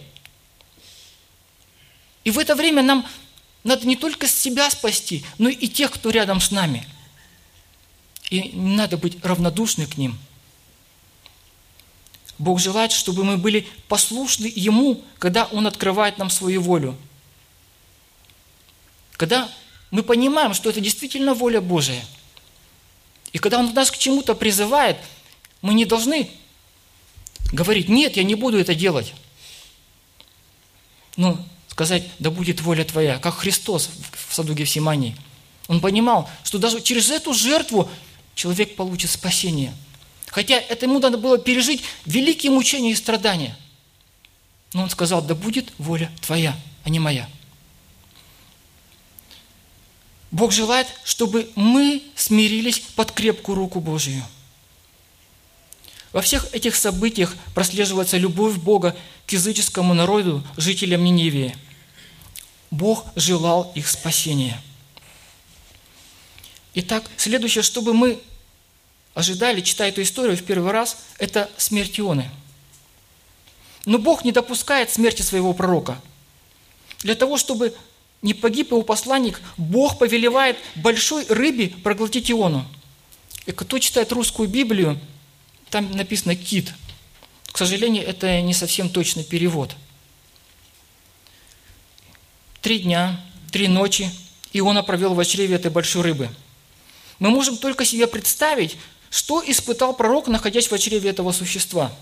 И 2.25 2.31
в 2.33 2.38
это 2.41 2.57
время 2.57 2.83
нам 2.83 3.07
надо 3.62 3.87
не 3.87 3.95
только 3.95 4.27
себя 4.27 4.69
спасти, 4.71 5.25
но 5.38 5.49
и 5.49 5.69
тех, 5.69 5.93
кто 5.93 6.11
рядом 6.11 6.41
с 6.41 6.50
нами. 6.50 6.85
И 8.31 8.50
надо 8.55 8.97
быть 8.97 9.25
равнодушны 9.25 9.87
к 9.87 9.97
ним– 9.97 10.19
Бог 12.38 12.61
желает, 12.61 12.92
чтобы 12.92 13.25
мы 13.25 13.37
были 13.37 13.66
послушны 13.88 14.50
Ему, 14.54 15.02
когда 15.18 15.47
Он 15.47 15.66
открывает 15.66 16.18
нам 16.18 16.30
свою 16.30 16.62
волю. 16.62 16.97
Когда 19.12 19.50
мы 19.90 20.04
понимаем, 20.04 20.54
что 20.54 20.71
это 20.71 20.80
действительно 20.80 21.35
воля 21.35 21.61
Божия. 21.61 22.04
И 23.33 23.38
когда 23.38 23.59
Он 23.59 23.75
нас 23.75 23.90
к 23.90 23.99
чему-то 23.99 24.35
призывает, 24.35 24.97
мы 25.62 25.75
не 25.75 25.85
должны 25.85 26.30
говорить, 27.52 27.88
нет, 27.88 28.16
я 28.16 28.23
не 28.23 28.37
буду 28.37 28.59
это 28.59 28.75
делать. 28.75 29.12
Ну, 31.16 31.37
сказать, 31.66 32.09
да 32.21 32.30
будет 32.30 32.61
воля 32.61 32.85
Твоя, 32.85 33.18
как 33.18 33.35
Христос 33.35 33.90
в 34.28 34.33
саду 34.33 34.54
Гефсимании. 34.54 35.16
Он 35.66 35.80
понимал, 35.80 36.30
что 36.45 36.59
даже 36.59 36.80
через 36.80 37.11
эту 37.11 37.35
жертву 37.35 37.90
человек 38.37 38.76
получит 38.76 39.11
спасение– 39.11 39.75
Хотя 40.28 40.56
это 40.56 40.87
ему 40.87 40.99
надо 40.99 41.18
было 41.18 41.38
пережить 41.38 41.82
великие 42.04 42.52
мучения 42.52 42.92
и 42.92 42.94
страдания. 42.94 43.56
Но 44.73 44.82
он 44.82 44.90
сказал, 44.90 45.23
да 45.23 45.35
будет 45.35 45.73
воля 45.78 46.11
твоя, 46.20 46.56
а 46.85 46.90
не 46.90 46.99
моя. 46.99 47.28
Бог 50.30 50.52
желает, 50.52 50.87
чтобы 51.04 51.50
мы 51.54 52.02
смирились 52.14 52.80
под 52.80 53.12
крепкую 53.12 53.56
руку 53.56 53.80
Божию. 53.80 54.23
Во 56.12 56.20
всех 56.20 56.54
этих 56.54 56.76
событиях 56.76 57.35
прослеживается 57.54 58.18
любовь 58.18 58.56
Бога 58.56 58.97
к 59.26 59.32
языческому 59.32 59.94
народу, 59.94 60.42
жителям 60.56 61.04
Ниневии. 61.04 61.56
Бог 62.70 63.06
желал 63.16 63.73
их 63.75 63.88
спасения. 63.88 64.61
Итак, 66.75 67.04
следующее, 67.16 67.62
чтобы 67.62 67.94
мы 67.94 68.20
ожидали, 69.19 69.61
читая 69.63 69.89
эту 69.89 70.01
историю 70.03 70.37
в 70.37 70.45
первый 70.45 70.71
раз, 70.71 70.99
это 71.19 71.51
смерть 71.57 71.99
Ионы. 71.99 72.31
Но 73.85 73.99
Бог 73.99 74.25
не 74.25 74.31
допускает 74.31 74.93
смерти 74.93 75.23
своего 75.23 75.53
пророка. 75.55 76.01
Для 77.01 77.17
того, 77.17 77.37
чтобы 77.37 77.75
не 78.23 78.33
погиб 78.33 78.71
его 78.71 78.83
посланник, 78.83 79.41
Бог 79.57 79.99
повелевает 79.99 80.57
большой 80.77 81.27
рыбе 81.27 81.71
проглотить 81.71 82.31
Иону. 82.31 82.65
И 83.45 83.51
кто 83.51 83.81
читает 83.81 84.13
русскую 84.13 84.49
Библию, 84.49 85.01
там 85.69 85.91
написано 85.97 86.37
«кит». 86.37 86.73
К 87.51 87.59
сожалению, 87.59 88.07
это 88.07 88.41
не 88.41 88.55
совсем 88.55 88.89
точный 88.89 89.25
перевод. 89.25 89.75
Три 92.63 92.79
дня, 92.79 93.21
три 93.51 93.67
ночи 93.67 94.13
Иона 94.53 94.85
провел 94.85 95.15
в 95.15 95.25
чреве 95.25 95.57
этой 95.57 95.73
большой 95.73 96.03
рыбы. 96.03 96.29
Мы 97.19 97.31
можем 97.31 97.57
только 97.57 97.85
себе 97.85 98.07
представить, 98.07 98.77
что 99.11 99.43
испытал 99.47 99.95
пророк, 99.95 100.29
находясь 100.29 100.71
в 100.71 100.79
чреве 100.79 101.11
этого 101.11 101.33
существа. 101.33 101.93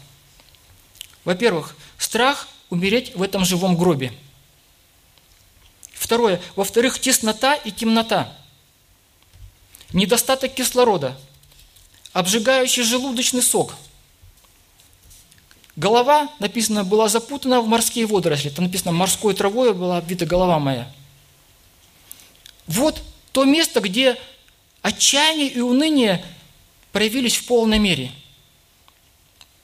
Во-первых, 1.25 1.77
страх 1.99 2.49
умереть 2.71 3.15
в 3.15 3.23
этом 3.23 3.45
живом 3.45 3.77
гробе– 3.77 4.13
Второе. 6.07 6.41
Во-вторых, 6.55 7.01
теснота 7.01 7.55
и 7.55 7.73
темнота. 7.73 8.33
Недостаток 9.93 10.55
кислорода. 10.55 11.19
Обжигающий 12.13 12.85
желудочный 12.85 13.43
сок. 13.43 13.75
Голова, 15.75 16.29
написано, 16.39 16.85
была 16.85 17.09
запутана 17.09 17.61
в 17.61 17.67
морские 17.67 18.07
водоросли. 18.07 18.51
Там 18.51 18.67
написано, 18.67 18.93
морской 18.93 19.35
травой 19.35 19.75
была 19.75 19.99
обвита 19.99 20.27
голова 20.27 20.61
моя. 20.61 20.89
Вот 22.69 23.03
то 23.33 23.45
место, 23.45 23.81
где 23.81 24.17
отчаяние 24.83 25.49
и 25.49 25.61
уныние 25.61 26.25
проявились 26.97 27.37
в 27.37 27.45
полной 27.45 27.79
мере. 27.79 28.11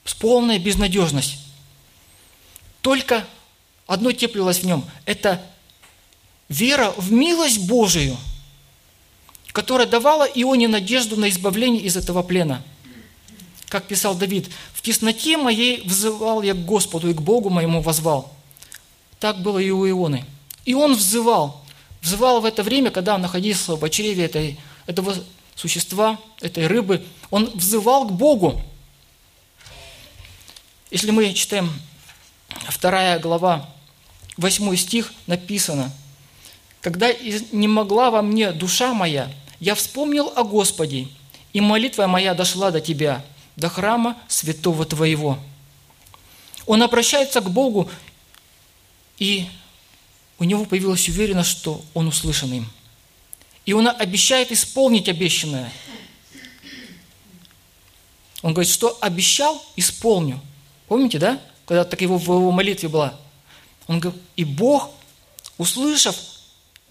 С 0.05 0.13
полной 0.13 0.59
безнадежность. 0.59 1.39
Только 2.81 3.25
одно 3.87 4.11
теплилось 4.11 4.59
в 4.59 4.65
нем– 4.67 4.85
это 5.07 5.41
вера 6.47 6.93
в 6.95 7.11
милость 7.11 7.65
Божию, 7.65 8.17
которая 9.51 9.87
давала 9.87 10.25
Ионе 10.25 10.67
надежду 10.67 11.15
на 11.15 11.27
избавление 11.27 11.81
из 11.81 11.97
этого 11.97 12.21
плена. 12.21 12.61
Как 13.67 13.87
писал 13.87 14.13
Давид, 14.13 14.51
«В 14.71 14.83
тесноте 14.83 15.35
моей 15.35 15.81
взывал 15.87 16.43
я 16.43 16.53
к 16.53 16.63
Господу 16.63 17.09
и 17.09 17.15
к 17.15 17.21
Богу 17.21 17.49
моему 17.49 17.81
возвал». 17.81 18.31
Так 19.19 19.41
было 19.41 19.57
и 19.57 19.71
у 19.71 19.89
Ионы. 19.89 20.23
И 20.65 20.75
он 20.75 20.93
взывал. 20.93 21.65
Взывал 21.99 22.41
в 22.41 22.45
это 22.45 22.61
время, 22.61 22.91
когда 22.91 23.15
он 23.15 23.21
находился 23.21 23.75
в 23.75 23.89
чреве 23.89 24.25
этой, 24.25 24.59
этого 24.85 25.15
существа, 25.55 26.19
этой 26.41 26.67
рыбы. 26.67 27.05
Он 27.29 27.49
взывал 27.53 28.07
к 28.07 28.11
Богу. 28.11 28.61
Если 30.91 31.11
мы 31.11 31.33
читаем 31.33 31.71
вторая 32.67 33.19
глава, 33.19 33.69
восьмой 34.37 34.77
стих, 34.77 35.13
написано– 35.27 35.91
когда 36.83 37.13
не 37.53 37.69
могла 37.69 38.11
во 38.11 38.21
мне 38.21 38.51
душа 38.51 38.93
моя, 38.93 39.31
я 39.61 39.73
вспомнил 39.73 40.33
о 40.35 40.43
Господе, 40.43 41.07
и 41.53 41.61
молитва 41.61 42.07
моя 42.07 42.33
дошла 42.33 42.71
до 42.71 42.81
Тебя, 42.81 43.25
до 43.55 43.69
храма 43.69 44.17
святого 44.27 44.83
Твоего. 44.85 45.39
Он 46.65 46.83
обращается 46.83 47.39
к 47.39 47.49
Богу, 47.49 47.89
и 49.17 49.47
у 50.39 50.43
него 50.43 50.65
появилась 50.65 51.07
уверенность, 51.07 51.51
что 51.51 51.81
он 51.93 52.09
услышан 52.09 52.51
им. 52.51 52.69
И 53.65 53.73
он 53.73 53.87
обещает 53.87 54.51
исполнить 54.51 55.07
обещанное. 55.07 55.71
Он 58.41 58.53
говорит, 58.53 58.71
что 58.71 58.97
обещал, 58.99 59.63
исполню. 59.75 60.41
Помните, 60.87 61.17
да? 61.17 61.41
Когда 61.65 61.85
так 61.85 62.01
его 62.01 62.17
в 62.17 62.23
его 62.23 62.51
молитве 62.51 62.89
была. 62.89 63.17
Он 63.87 63.99
говорит, 63.99 64.21
и 64.35 64.43
Бог, 64.43 64.91
услышав, 65.57 66.15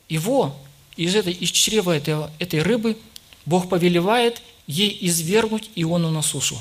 его 0.09 0.57
из, 0.97 1.15
этой, 1.15 1.33
из 1.33 1.51
чрева 1.51 1.97
этой, 1.97 2.17
этой 2.39 2.63
рыбы 2.63 2.99
Бог 3.47 3.69
повелевает 3.69 4.43
ей 4.67 4.97
извергнуть 5.01 5.71
Иону 5.75 6.11
на 6.11 6.23
сушу. 6.23 6.59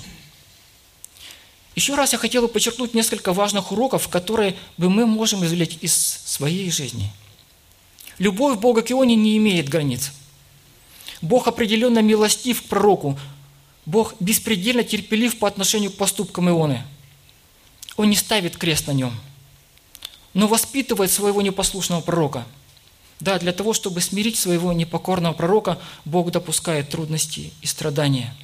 Еще 1.75 1.95
раз 1.95 2.11
я 2.11 2.17
хотел 2.17 2.41
бы 2.41 2.47
подчеркнуть 2.47 2.93
несколько 2.93 3.33
важных 3.33 3.71
уроков, 3.71 4.09
которые 4.09 4.55
бы 4.77 4.89
мы 4.89 5.05
можем 5.05 5.45
извлечь 5.45 5.77
из 5.81 5.93
своей 5.93 6.69
жизни. 6.69 7.11
Любовь 8.21 8.59
Бога 8.59 8.83
к 8.83 8.91
Ионе 8.91 9.15
не 9.15 9.35
имеет 9.37 9.67
границ. 9.67 10.11
Бог 11.21 11.47
определенно 11.47 11.99
милостив 11.99 12.61
к 12.61 12.65
пророку. 12.65 13.19
Бог 13.85 14.13
беспредельно 14.19 14.83
терпелив 14.83 15.39
по 15.39 15.47
отношению 15.47 15.89
к 15.89 15.97
поступкам 15.97 16.47
Ионы. 16.47 16.83
Он 17.97 18.09
не 18.09 18.15
ставит 18.15 18.57
крест 18.57 18.85
на 18.85 18.91
нем, 18.91 19.11
но 20.35 20.47
воспитывает 20.47 21.11
своего 21.11 21.41
непослушного 21.41 22.01
пророка– 22.01 22.45
да, 23.21 23.37
для 23.37 23.53
того, 23.53 23.73
чтобы 23.73 24.01
смирить 24.01 24.37
своего 24.37 24.73
непокорного 24.73 25.33
пророка, 25.33 25.77
Бог 26.05 26.31
допускает 26.31 26.89
трудности 26.89 27.53
и 27.61 27.67
страдания. 27.67 28.35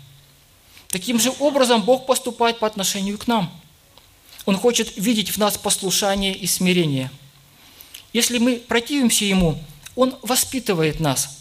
Таким 0.90 1.20
же 1.20 1.34
образом 1.40 1.82
Бог 1.82 2.06
поступает 2.06 2.60
по 2.60 2.68
отношению 2.68 3.18
к 3.18 3.26
нам. 3.26 3.52
Он 4.46 4.56
хочет 4.56 4.96
видеть 4.96 5.32
в 5.32 5.38
нас 5.38 5.58
послушание 5.58 6.36
и 6.36 6.46
смирение. 6.46 7.10
Если 8.18 8.40
мы 8.40 8.56
противимся 8.56 9.26
Ему, 9.26 9.64
Он 9.96 10.18
воспитывает 10.24 11.00
нас. 11.00 11.38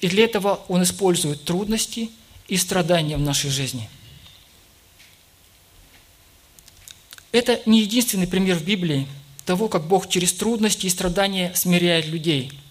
И 0.00 0.08
для 0.08 0.24
этого 0.24 0.64
Он 0.66 0.82
использует 0.82 1.44
трудности 1.44 2.10
и 2.48 2.56
страдания 2.56 3.16
в 3.16 3.20
нашей 3.20 3.48
жизни. 3.48 3.88
Это 7.30 7.62
не 7.64 7.82
единственный 7.82 8.26
пример 8.26 8.56
в 8.56 8.64
Библии 8.64 9.06
того, 9.44 9.68
как 9.68 9.86
Бог 9.86 10.08
через 10.08 10.32
трудности 10.32 10.86
и 10.86 10.90
страдания 10.90 11.52
смиряет 11.54 12.06
людей– 12.06 12.52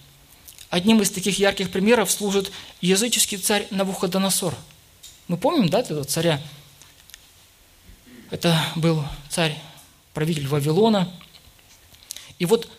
Одним 0.68 1.02
из 1.02 1.10
таких 1.10 1.36
ярких 1.40 1.68
примеров 1.72 2.12
служит 2.12 2.52
языческий 2.80 3.38
царь 3.38 3.66
Навуходоносор. 3.70 4.54
Мы 5.26 5.36
помним, 5.36 5.68
да, 5.68 5.80
этого 5.80 6.04
царя? 6.04 6.40
Это 8.30 8.56
был 8.76 9.04
царь, 9.28 9.58
правитель 10.14 10.46
Вавилона. 10.46 11.12
И 12.38 12.46
вот, 12.46 12.70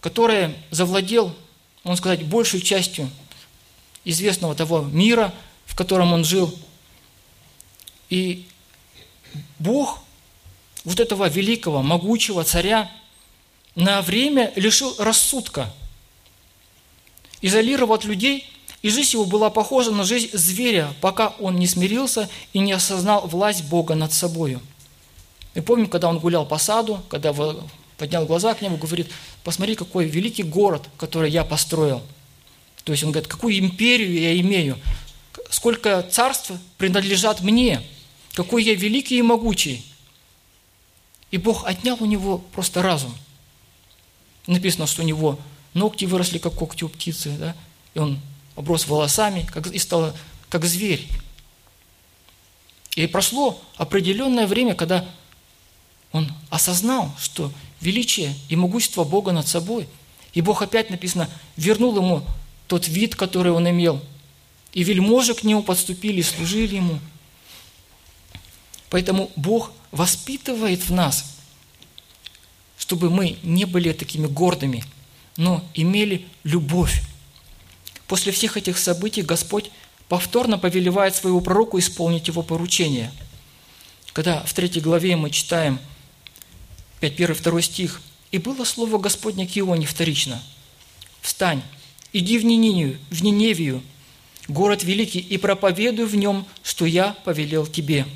который 0.00 0.54
завладел, 0.70 1.34
можно 1.84 1.96
сказать, 1.96 2.24
большей 2.24 2.60
частью 2.60 3.10
известного 4.04 4.54
того 4.54 4.80
мира, 4.80 5.34
в 5.66 5.76
котором 5.76 6.12
он 6.12 6.24
жил. 6.24 6.56
И 8.10 8.46
Бог 9.58 10.00
вот 10.84 11.00
этого 11.00 11.28
великого, 11.28 11.82
могучего 11.82 12.44
царя 12.44 12.90
на 13.74 14.02
время 14.02 14.52
лишил 14.56 14.94
рассудка– 14.98 15.72
изолировал 17.40 17.94
от 17.94 18.04
людей, 18.04 18.44
и 18.82 18.90
жизнь 18.90 19.12
его 19.12 19.24
была 19.24 19.50
похожа 19.50 19.90
на 19.90 20.04
жизнь 20.04 20.30
зверя, 20.32 20.94
пока 21.00 21.28
он 21.40 21.56
не 21.56 21.66
смирился 21.66 22.28
и 22.52 22.60
не 22.60 22.72
осознал 22.72 23.26
власть 23.26 23.64
Бога 23.64 23.94
над 23.94 24.12
собою. 24.12 24.60
И 25.54 25.60
помним, 25.60 25.88
когда 25.88 26.08
он 26.08 26.18
гулял 26.18 26.46
по 26.46 26.58
саду, 26.58 27.00
когда 27.08 27.32
поднял 27.98 28.24
глаза 28.24 28.54
к 28.54 28.62
нему, 28.62 28.76
говорит, 28.76 29.10
посмотри, 29.44 29.74
какой 29.74 30.06
великий 30.06 30.44
город, 30.44 30.88
который 30.96 31.30
я 31.30 31.44
построил. 31.44 32.02
То 32.84 32.92
есть 32.92 33.04
он 33.04 33.10
говорит, 33.10 33.28
какую 33.28 33.58
империю 33.58 34.18
я 34.18 34.40
имею, 34.40 34.78
сколько 35.50 36.02
царств 36.02 36.52
принадлежат 36.78 37.42
мне, 37.42 37.82
какой 38.34 38.62
я 38.62 38.74
великий 38.74 39.18
и 39.18 39.22
могучий. 39.22 39.84
И 41.30 41.38
Бог 41.38 41.66
отнял 41.66 41.96
у 42.00 42.06
него 42.06 42.38
просто 42.38 42.82
разум. 42.82 43.14
Написано, 44.46 44.86
что 44.86 45.02
у 45.02 45.04
него 45.04 45.38
ногти 45.74 46.06
выросли, 46.06 46.38
как 46.38 46.54
когти 46.54 46.84
у 46.84 46.88
птицы, 46.88 47.36
да? 47.38 47.54
и 47.94 47.98
он 47.98 48.20
оброс 48.56 48.86
волосами 48.86 49.46
как, 49.52 49.66
и 49.66 49.78
стал 49.78 50.16
как 50.48 50.64
зверь. 50.64 51.06
И 52.94 53.06
прошло 53.06 53.60
определенное 53.76 54.46
время, 54.46 54.74
когда 54.74 55.04
он 56.12 56.32
осознал, 56.48 57.14
что 57.20 57.52
величие 57.80 58.34
и 58.48 58.56
могущество 58.56 59.04
Бога 59.04 59.32
над 59.32 59.46
собой, 59.46 59.88
и 60.32 60.40
Бог 60.40 60.62
опять 60.62 60.90
написано, 60.90 61.28
вернул 61.56 61.96
ему 61.96 62.24
тот 62.66 62.88
вид, 62.88 63.16
который 63.16 63.52
он 63.52 63.68
имел, 63.68 64.00
и 64.72 64.82
вельможи 64.82 65.34
к 65.34 65.44
нему 65.44 65.62
подступили, 65.62 66.22
служили 66.22 66.76
ему. 66.76 66.98
Поэтому 68.90 69.30
Бог 69.36 69.72
воспитывает 69.90 70.80
в 70.80 70.92
нас, 70.92 71.36
чтобы 72.76 73.10
мы 73.10 73.38
не 73.42 73.64
были 73.64 73.92
такими 73.92 74.26
гордыми– 74.26 74.84
но 75.38 75.64
имели 75.72 76.26
любовь. 76.42 77.00
После 78.08 78.32
всех 78.32 78.56
этих 78.58 78.76
событий 78.76 79.22
Господь 79.22 79.70
повторно 80.08 80.58
повелевает 80.58 81.14
своего 81.14 81.40
пророку 81.40 81.78
исполнить 81.78 82.26
его 82.26 82.42
поручение. 82.42 83.12
Когда 84.12 84.42
в 84.42 84.52
третьей 84.52 84.82
главе 84.82 85.16
мы 85.16 85.30
читаем 85.30 85.78
5, 87.00 87.12
1, 87.12 87.34
2 87.34 87.62
стих, 87.62 88.00
И 88.30 88.38
было 88.38 88.64
слово 88.64 88.98
Господне 88.98 89.46
к 89.46 89.56
Ионе 89.56 89.86
вторично. 89.86 90.42
«Встань, 91.22 91.62
иди 92.12 92.38
в 92.38 92.44
Ниневию, 92.44 92.98
в 93.10 93.22
Ниневию, 93.22 93.82
город 94.48 94.82
великий, 94.82 95.20
и 95.20 95.38
проповедуй 95.38 96.06
в 96.06 96.14
нем, 96.16 96.46
что 96.62 96.84
я 96.84 97.16
повелел 97.24 97.66
тебе». 97.66 98.06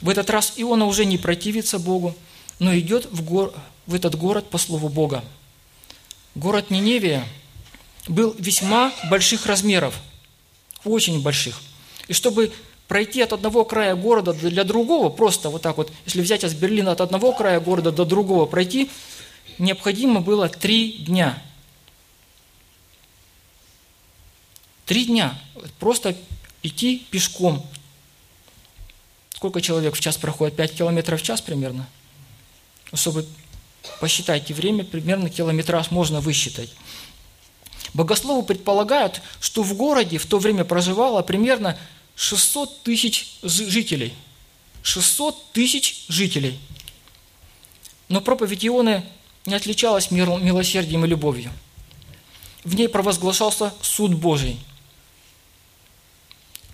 В 0.00 0.08
этот 0.08 0.30
раз 0.30 0.54
Иона 0.56 0.86
уже 0.86 1.04
не 1.04 1.18
противится 1.18 1.78
Богу, 1.78 2.16
но 2.58 2.76
идет 2.76 3.06
в, 3.10 3.22
гор, 3.22 3.54
в 3.86 3.94
этот 3.94 4.16
город 4.16 4.50
по 4.50 4.58
слову 4.58 4.88
Бога. 4.88 5.24
Город 6.34 6.70
Ниневия 6.70 7.24
был 8.08 8.34
весьма 8.38 8.92
больших 9.10 9.46
размеров, 9.46 9.94
очень 10.84 11.22
больших. 11.22 11.60
И 12.08 12.12
чтобы 12.12 12.52
пройти 12.92 13.22
от 13.22 13.32
одного 13.32 13.64
края 13.64 13.96
города 13.96 14.34
для 14.34 14.64
другого, 14.64 15.08
просто 15.08 15.48
вот 15.48 15.62
так 15.62 15.78
вот, 15.78 15.90
если 16.04 16.20
взять 16.20 16.44
из 16.44 16.52
Берлина 16.52 16.92
от 16.92 17.00
одного 17.00 17.32
края 17.32 17.58
города 17.58 17.90
до 17.90 18.04
другого 18.04 18.44
пройти, 18.44 18.90
необходимо 19.56 20.20
было 20.20 20.50
три 20.50 20.98
дня. 20.98 21.42
Три 24.84 25.06
дня. 25.06 25.40
Просто 25.78 26.14
идти 26.62 27.06
пешком. 27.10 27.66
Сколько 29.30 29.62
человек 29.62 29.94
в 29.94 30.00
час 30.00 30.18
проходит? 30.18 30.56
Пять 30.56 30.74
километров 30.74 31.22
в 31.22 31.24
час 31.24 31.40
примерно? 31.40 31.88
Чтобы 32.92 33.26
посчитайте 34.00 34.52
время, 34.52 34.84
примерно 34.84 35.30
километраж 35.30 35.90
можно 35.90 36.20
высчитать. 36.20 36.68
Богословы 37.94 38.42
предполагают, 38.42 39.22
что 39.40 39.62
в 39.62 39.72
городе 39.78 40.18
в 40.18 40.26
то 40.26 40.38
время 40.38 40.66
проживало 40.66 41.22
примерно 41.22 41.78
600 42.16 42.82
тысяч 42.82 43.36
жителей. 43.42 44.14
600 44.82 45.52
тысяч 45.52 46.04
жителей. 46.08 46.58
Но 48.08 48.20
проповедь 48.20 48.64
Ионы 48.66 49.04
не 49.46 49.54
отличалась 49.54 50.10
милосердием 50.10 51.04
и 51.04 51.08
любовью. 51.08 51.52
В 52.64 52.74
ней 52.74 52.88
провозглашался 52.88 53.74
суд 53.82 54.14
Божий. 54.14 54.58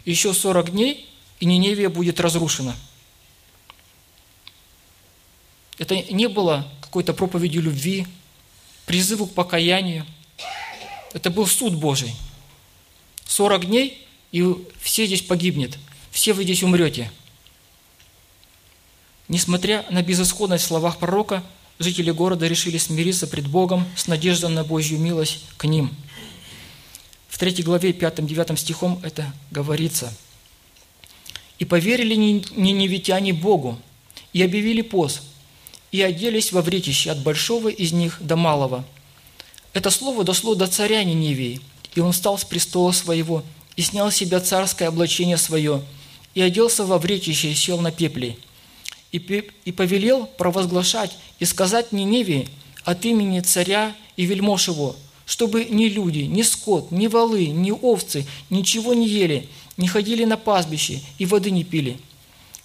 Еще 0.05 0.33
40 0.33 0.73
дней, 0.73 1.09
и 1.41 1.47
Ниневия 1.47 1.89
будет 1.89 2.21
разрушена. 2.21 2.75
Это 5.79 5.97
не 5.97 6.29
было 6.29 6.71
какой-то 6.81 7.15
проповедью 7.15 7.63
любви, 7.63 8.07
призыву 8.87 9.27
к 9.27 9.35
покаянию– 9.35 10.07
это 11.13 11.31
был 11.31 11.47
суд 11.47 11.75
Божий. 11.75 12.15
40 13.27 13.67
дней, 13.67 14.07
и 14.33 14.55
все 14.81 15.07
здесь 15.07 15.23
погибнет. 15.23 15.79
Все 16.11 16.33
вы 16.33 16.45
здесь 16.45 16.63
умрете. 16.63 17.11
Несмотря 19.29 19.85
на 19.91 20.03
безысходность 20.03 20.65
в 20.65 20.67
словах 20.69 20.99
пророка, 20.99 21.45
жители 21.79 22.11
города 22.11 22.47
решили 22.47 22.79
смириться 22.79 23.27
пред 23.27 23.47
Богом 23.47 23.87
с 23.97 24.07
надеждой 24.07 24.51
на 24.51 24.65
Божью 24.65 24.99
милость 24.99 25.41
к 25.57 25.65
ним. 25.65 25.95
В 27.29 27.39
3 27.39 27.63
главе 27.63 27.93
5-9 27.93 28.57
стихом 28.57 29.01
это 29.05 29.33
говорится. 29.51 30.13
«И 31.59 31.65
поверили 31.65 32.15
ниневитяне 32.15 33.33
Богу, 33.33 33.79
и 34.33 34.43
объявили 34.43 34.83
пост, 34.83 35.23
и 35.93 36.01
оделись 36.01 36.53
во 36.53 36.63
вретище 36.63 37.11
от 37.11 37.23
большого 37.23 37.69
из 37.69 37.93
них 37.93 38.19
до 38.21 38.37
малого– 38.37 38.85
это 39.79 39.91
слово 39.91 40.25
дошло 40.25 40.55
до 40.55 40.67
царя 40.67 41.05
Ниневии, 41.05 41.61
и 41.95 42.01
он 42.01 42.13
встал 42.13 42.39
с 42.39 42.45
престола 42.45 42.93
своего, 42.93 43.45
и 43.79 43.83
снял 43.83 44.11
с 44.11 44.17
себя 44.17 44.41
царское 44.41 44.89
облачение 44.89 45.37
свое, 45.37 45.83
и 46.35 46.43
оделся 46.43 46.85
во 46.85 46.99
вречище 46.99 47.53
и 47.53 47.55
сел 47.55 47.81
на 47.81 47.93
пепле, 47.93 48.37
и, 49.13 49.19
и 49.65 49.71
повелел 49.71 50.27
провозглашать 50.27 51.17
и 51.39 51.45
сказать 51.45 51.93
Ниневии 51.93 52.49
от 52.83 53.05
имени 53.05 53.39
царя 53.39 53.95
и 54.17 54.25
вельмож 54.25 54.67
его, 54.67 54.97
чтобы 55.27 55.65
ни 55.65 55.85
люди, 55.85 56.23
ни 56.23 56.43
скот, 56.43 56.91
ни 56.91 57.07
волы, 57.07 57.47
ни 57.47 57.71
овцы 57.71 58.27
ничего 58.51 58.95
не 58.95 59.07
ели, 59.07 59.49
не 59.77 59.87
ходили 59.87 60.25
на 60.25 60.37
пастбище 60.37 61.01
и 61.19 61.25
воды 61.25 61.53
не 61.53 61.63
пили, 61.63 61.99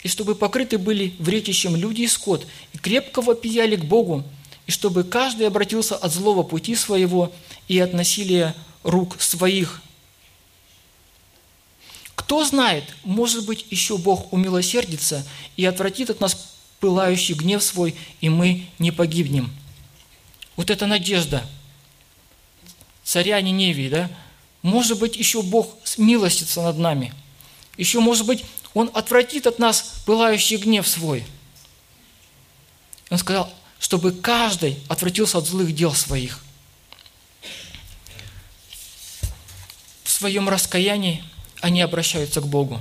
и 0.01 0.07
чтобы 0.07 0.33
покрыты 0.33 0.79
были 0.79 1.13
вретищем 1.19 1.75
люди 1.75 2.01
и 2.01 2.07
скот, 2.07 2.47
и 2.73 2.79
крепко 2.79 3.21
вопияли 3.21 3.75
к 3.75 3.85
Богу, 3.85 4.23
и 4.65 4.71
чтобы 4.71 5.03
каждый 5.03 5.45
обратился 5.45 5.95
от 5.95 6.11
злого 6.11 6.41
пути 6.41 6.73
своего 6.73 7.31
и 7.67 7.77
от 7.77 7.93
насилия 7.93 8.55
рук 8.81 9.21
своих. 9.21 9.82
Кто 12.23 12.45
знает, 12.45 12.85
может 13.03 13.45
быть, 13.45 13.65
еще 13.69 13.97
Бог 13.97 14.31
умилосердится 14.31 15.25
и 15.57 15.65
отвратит 15.65 16.09
от 16.09 16.21
нас 16.21 16.55
пылающий 16.79 17.35
гнев 17.35 17.61
свой, 17.61 17.95
и 18.21 18.29
мы 18.29 18.65
не 18.79 18.91
погибнем. 18.91 19.53
Вот 20.55 20.69
это 20.69 20.87
надежда 20.87 21.45
царя 23.03 23.41
Ниневии, 23.41 23.89
да? 23.89 24.09
Может 24.61 24.99
быть, 24.99 25.17
еще 25.17 25.41
Бог 25.41 25.75
смилостится 25.83 26.61
над 26.61 26.77
нами. 26.77 27.13
Еще, 27.75 27.99
может 27.99 28.25
быть, 28.25 28.45
Он 28.73 28.89
отвратит 28.93 29.45
от 29.45 29.59
нас 29.59 30.01
пылающий 30.05 30.55
гнев 30.55 30.87
свой. 30.87 31.25
Он 33.09 33.17
сказал, 33.17 33.51
чтобы 33.79 34.13
каждый 34.13 34.79
отвратился 34.87 35.39
от 35.39 35.45
злых 35.45 35.75
дел 35.75 35.93
своих. 35.93 36.39
В 40.05 40.09
своем 40.09 40.47
раскаянии 40.47 41.21
они 41.63 41.81
обращаются 41.81 42.41
к 42.41 42.47
Богу. 42.47 42.79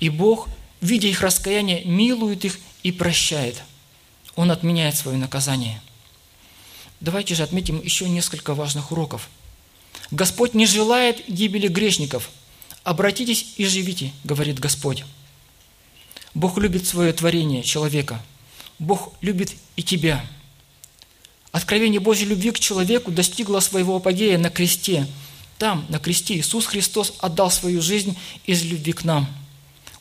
И 0.00 0.08
Бог, 0.08 0.48
видя 0.80 1.08
их 1.08 1.20
раскаяние, 1.20 1.84
милует 1.84 2.44
их 2.44 2.58
и 2.82 2.92
прощает. 2.92 3.62
Он 4.34 4.50
отменяет 4.50 4.96
свое 4.96 5.18
наказание. 5.18 5.80
Давайте 7.00 7.34
же 7.34 7.42
отметим 7.42 7.82
еще 7.82 8.08
несколько 8.08 8.54
важных 8.54 8.92
уроков. 8.92 9.28
Господь 10.10 10.54
не 10.54 10.66
желает 10.66 11.28
гибели 11.28 11.68
грешников. 11.68 12.30
Обратитесь 12.84 13.54
и 13.56 13.66
живите, 13.66 14.12
говорит 14.24 14.58
Господь. 14.58 15.04
Бог 16.32 16.56
любит 16.58 16.86
свое 16.86 17.12
творение, 17.12 17.62
человека– 17.62 18.22
Бог 18.78 19.12
любит 19.20 19.54
и 19.76 19.82
тебя. 19.82 20.24
Откровение 21.52 22.00
Божьей 22.00 22.26
любви 22.26 22.50
к 22.50 22.58
человеку 22.58 23.10
достигло 23.10 23.60
своего 23.60 23.96
апогея 23.96 24.36
на 24.36 24.50
кресте. 24.50 25.06
Там, 25.58 25.86
на 25.88 25.98
кресте, 25.98 26.36
Иисус 26.36 26.66
Христос 26.66 27.14
отдал 27.18 27.50
свою 27.50 27.80
жизнь 27.80 28.16
из 28.44 28.62
любви 28.62 28.92
к 28.92 29.04
нам. 29.04 29.26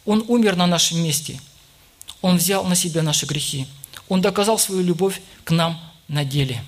Он 0.06 0.24
умер 0.28 0.56
на 0.56 0.68
нашем 0.68 1.02
месте. 1.02 1.40
Он 2.22 2.38
взял 2.38 2.64
на 2.66 2.76
себя 2.76 3.02
наши 3.02 3.26
грехи. 3.26 3.68
Он 4.10 4.22
доказал 4.22 4.60
свою 4.60 4.84
любовь 4.84 5.22
к 5.44 5.52
нам 5.52 5.80
на 6.08 6.26
деле. 6.26 6.64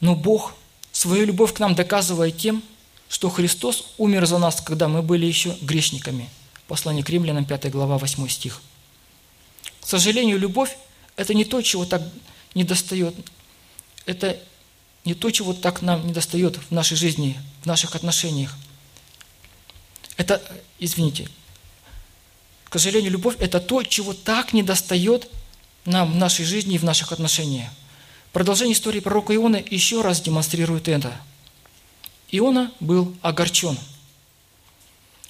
Но 0.00 0.14
Бог 0.14 0.54
свою 0.92 1.26
любовь 1.26 1.54
к 1.54 1.58
нам 1.58 1.74
доказывает 1.74 2.36
тем, 2.36 2.62
что 3.08 3.30
Христос 3.30 3.86
умер 3.96 4.26
за 4.26 4.38
нас, 4.38 4.60
когда 4.60 4.88
мы 4.88 5.02
были 5.02 5.26
еще 5.26 5.56
грешниками. 5.62 6.28
Послание 6.66 7.02
к 7.02 7.08
римлянам, 7.08 7.46
5 7.46 7.70
глава, 7.70 7.96
8 7.96 8.28
стих. 8.28 8.60
К 9.80 9.86
сожалению, 9.86 10.38
любовь– 10.38 10.76
это 11.16 11.32
не 11.32 11.44
то, 11.44 11.62
чего 11.62 11.86
так 11.86 12.02
не 12.54 12.64
достает. 12.64 13.14
Это 14.04 14.38
не 15.08 15.14
то, 15.14 15.30
чего 15.30 15.54
так 15.54 15.80
нам 15.80 16.06
не 16.06 16.12
достает 16.12 16.56
в 16.56 16.70
нашей 16.70 16.96
жизни, 16.96 17.34
в 17.62 17.66
наших 17.66 17.96
отношениях. 17.96 18.54
Это, 20.18 20.42
извините, 20.78 21.28
к 22.68 22.74
сожалению, 22.74 23.12
любовь– 23.12 23.36
это 23.38 23.58
то, 23.58 23.82
чего 23.82 24.12
так 24.12 24.52
не 24.52 24.62
достает 24.62 25.30
нам 25.86 26.12
в 26.12 26.16
нашей 26.16 26.44
жизни 26.44 26.74
и 26.74 26.78
в 26.78 26.84
наших 26.84 27.12
отношениях. 27.12 27.70
Продолжение 28.34 28.74
истории 28.74 29.00
пророка 29.00 29.34
Иона 29.34 29.56
еще 29.56 30.02
раз 30.02 30.20
демонстрирует 30.20 30.88
это. 30.88 31.18
Иона 32.30 32.70
был 32.78 33.16
огорчен– 33.22 33.78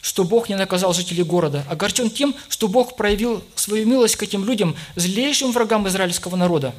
что 0.00 0.24
Бог 0.24 0.48
не 0.48 0.54
наказал 0.54 0.94
жителей 0.94 1.22
города, 1.22 1.64
огорчен 1.68 2.08
тем, 2.08 2.34
что 2.48 2.68
Бог 2.68 2.96
проявил 2.96 3.44
свою 3.54 3.86
милость 3.86 4.16
к 4.16 4.22
этим 4.22 4.44
людям, 4.44 4.76
злейшим 4.96 5.52
врагам 5.52 5.86
израильского 5.88 6.36
народа. 6.36 6.74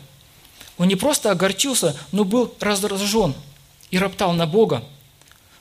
Он 0.79 0.87
не 0.87 0.95
просто 0.95 1.29
огорчился, 1.29 1.95
но 2.11 2.23
был 2.23 2.51
раздражен 2.59 3.35
и 3.91 3.99
роптал 3.99 4.33
на 4.33 4.47
Бога. 4.47 4.83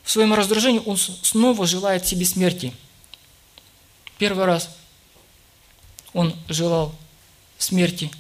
В 0.03 0.11
своем 0.11 0.33
раздражении 0.33 0.81
он 0.87 0.97
снова 0.97 1.67
желает 1.67 2.07
себе 2.07 2.25
смерти. 2.25 2.73
Первый 4.17 4.47
раз 4.47 4.71
он 6.15 6.35
желал 6.49 6.95
смерти. 7.59 8.11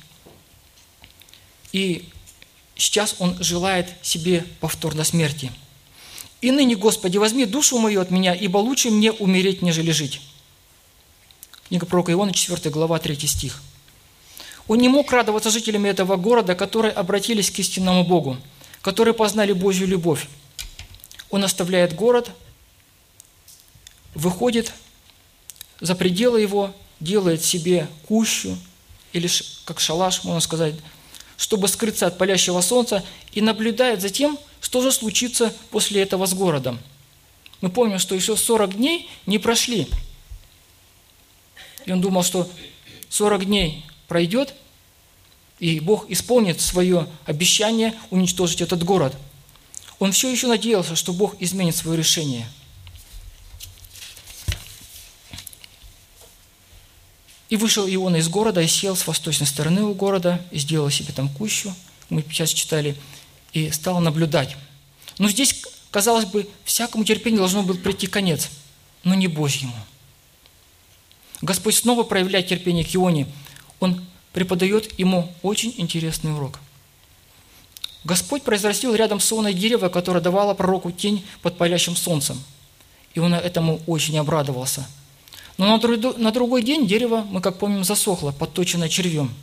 И 1.72 2.06
сейчас 2.76 3.16
он 3.18 3.42
желает 3.42 3.88
себе 4.02 4.44
повторно 4.60 5.04
смерти– 5.04 5.50
и 6.40 6.52
ныне, 6.52 6.76
Господи, 6.76 7.18
возьми 7.18 7.46
душу 7.46 7.78
мою 7.78 8.00
от 8.00 8.10
меня, 8.10 8.32
ибо 8.34 8.58
лучше 8.58 8.90
мне 8.90 9.10
умереть, 9.10 9.60
нежели 9.60 9.90
жить. 9.90 10.20
Книга 11.66 11.84
пророка 11.84 12.12
Иона, 12.12 12.32
4 12.32 12.70
глава, 12.70 12.98
3 12.98 13.26
стих. 13.26 13.60
Он 14.68 14.78
не 14.78 14.88
мог 14.88 15.10
радоваться 15.10 15.50
жителями 15.50 15.88
этого 15.88 16.16
города, 16.16 16.54
которые 16.54 16.92
обратились 16.92 17.50
к 17.50 17.58
истинному 17.58 18.04
Богу, 18.04 18.36
которые 18.82 19.14
познали 19.14 19.52
Божью 19.52 19.88
любовь. 19.88 20.28
Он 21.30 21.42
оставляет 21.42 21.94
город, 21.94 22.30
выходит 24.14 24.72
за 25.80 25.94
пределы 25.94 26.40
его, 26.40 26.74
делает 27.00 27.42
себе 27.44 27.88
кущу 28.06 28.56
или 29.12 29.28
как 29.64 29.80
шалаш, 29.80 30.24
можно 30.24 30.40
сказать, 30.40 30.74
чтобы 31.38 31.68
скрыться 31.68 32.06
от 32.06 32.18
палящего 32.18 32.60
солнца, 32.60 33.04
и 33.32 33.40
наблюдает 33.40 34.02
за 34.02 34.10
тем, 34.10 34.38
что 34.60 34.82
же 34.82 34.92
случится 34.92 35.54
после 35.70 36.02
этого 36.02 36.26
с 36.26 36.34
городом. 36.34 36.78
Мы 37.60 37.70
помним, 37.70 37.98
что 37.98 38.14
еще 38.14 38.36
40 38.36 38.76
дней 38.76 39.08
не 39.26 39.38
прошли. 39.38 39.88
И 41.86 41.92
он 41.92 42.00
думал, 42.00 42.22
что 42.22 42.50
40 43.08 43.46
дней 43.46 43.84
пройдет, 44.08 44.54
и 45.60 45.80
Бог 45.80 46.10
исполнит 46.10 46.60
свое 46.60 47.06
обещание 47.24 47.94
уничтожить 48.10 48.60
этот 48.60 48.82
город. 48.82 49.14
Он 49.98 50.12
все 50.12 50.30
еще 50.30 50.46
надеялся, 50.46 50.96
что 50.96 51.12
Бог 51.12 51.36
изменит 51.40 51.76
свое 51.76 51.98
решение. 51.98 52.48
И 57.48 57.56
вышел 57.56 57.86
Иона 57.88 58.16
из 58.16 58.28
города, 58.28 58.60
и 58.60 58.66
сел 58.66 58.94
с 58.94 59.06
восточной 59.06 59.46
стороны 59.46 59.82
у 59.82 59.94
города, 59.94 60.44
и 60.50 60.58
сделал 60.58 60.90
себе 60.90 61.12
там 61.12 61.28
кущу, 61.28 61.74
мы 62.10 62.22
сейчас 62.30 62.50
читали, 62.50 62.96
и 63.52 63.70
стал 63.70 64.00
наблюдать. 64.00 64.56
Но 65.18 65.28
здесь, 65.28 65.62
казалось 65.90 66.26
бы, 66.26 66.48
всякому 66.64 67.04
терпению 67.04 67.40
должно 67.40 67.62
было 67.62 67.76
прийти 67.76 68.06
конец, 68.06 68.50
но 69.02 69.14
не 69.14 69.28
Божьему. 69.28 69.74
Господь 71.40 71.76
снова 71.76 72.02
проявляет 72.02 72.48
терпение 72.48 72.84
к 72.84 72.94
Ионе. 72.94 73.26
Он 73.80 74.04
преподает 74.32 74.98
ему 74.98 75.32
очень 75.42 75.74
интересный 75.76 76.32
урок. 76.34 76.60
Господь 78.04 78.42
произрастил 78.42 78.94
рядом 78.94 79.20
с 79.20 79.32
Ионой 79.32 79.54
дерево, 79.54 79.88
которое 79.88 80.20
давало 80.20 80.54
пророку 80.54 80.90
тень 80.90 81.24
под 81.42 81.58
палящим 81.58 81.96
солнцем. 81.96 82.42
И 83.14 83.20
он 83.20 83.34
этому 83.34 83.80
очень 83.86 84.16
обрадовался. 84.18 84.86
Но 85.56 85.76
на 85.76 86.30
другой 86.30 86.62
день 86.62 86.86
дерево, 86.86 87.26
мы 87.28 87.40
как 87.40 87.58
помним, 87.58 87.82
засохло, 87.82 88.30
подточенное 88.30 88.88
червем. 88.88 89.34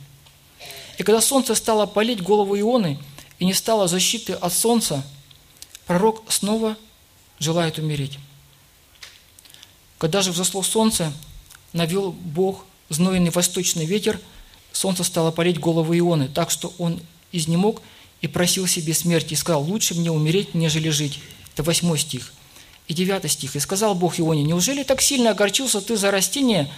И 0.96 1.02
когда 1.02 1.20
солнце 1.20 1.54
стало 1.54 1.84
палить 1.84 2.22
голову 2.22 2.58
Ионы, 2.58 2.98
и 3.38 3.44
не 3.44 3.52
стало 3.52 3.86
защиты 3.86 4.32
от 4.32 4.52
солнца, 4.52 5.04
пророк 5.86 6.22
снова 6.28 6.76
желает 7.38 7.78
умереть. 7.78 8.18
Когда 9.98 10.22
же 10.22 10.32
взошло 10.32 10.62
солнце, 10.62 11.12
навел 11.74 12.12
Бог 12.12 12.64
знойный 12.88 13.30
восточный 13.30 13.86
ветер, 13.86 14.20
солнце 14.72 15.04
стало 15.04 15.30
палить 15.30 15.58
голову 15.58 15.96
Ионы, 15.96 16.28
так 16.28 16.50
что 16.50 16.72
он 16.78 17.00
изнемог 17.32 17.82
и 18.20 18.28
просил 18.28 18.66
себе 18.66 18.94
смерти, 18.94 19.34
и 19.34 19.36
сказал, 19.36 19.62
лучше 19.62 19.94
мне 19.94 20.10
умереть, 20.10 20.54
нежели 20.54 20.88
жить. 20.88 21.20
Это 21.52 21.62
восьмой 21.62 21.98
стих. 21.98 22.32
И 22.88 22.94
девятый 22.94 23.30
стих. 23.30 23.56
«И 23.56 23.60
сказал 23.60 23.94
Бог 23.94 24.20
Ионе, 24.20 24.44
неужели 24.44 24.84
так 24.84 25.02
сильно 25.02 25.30
огорчился 25.30 25.80
ты 25.80 25.96
за 25.96 26.10
растение?» 26.10 26.70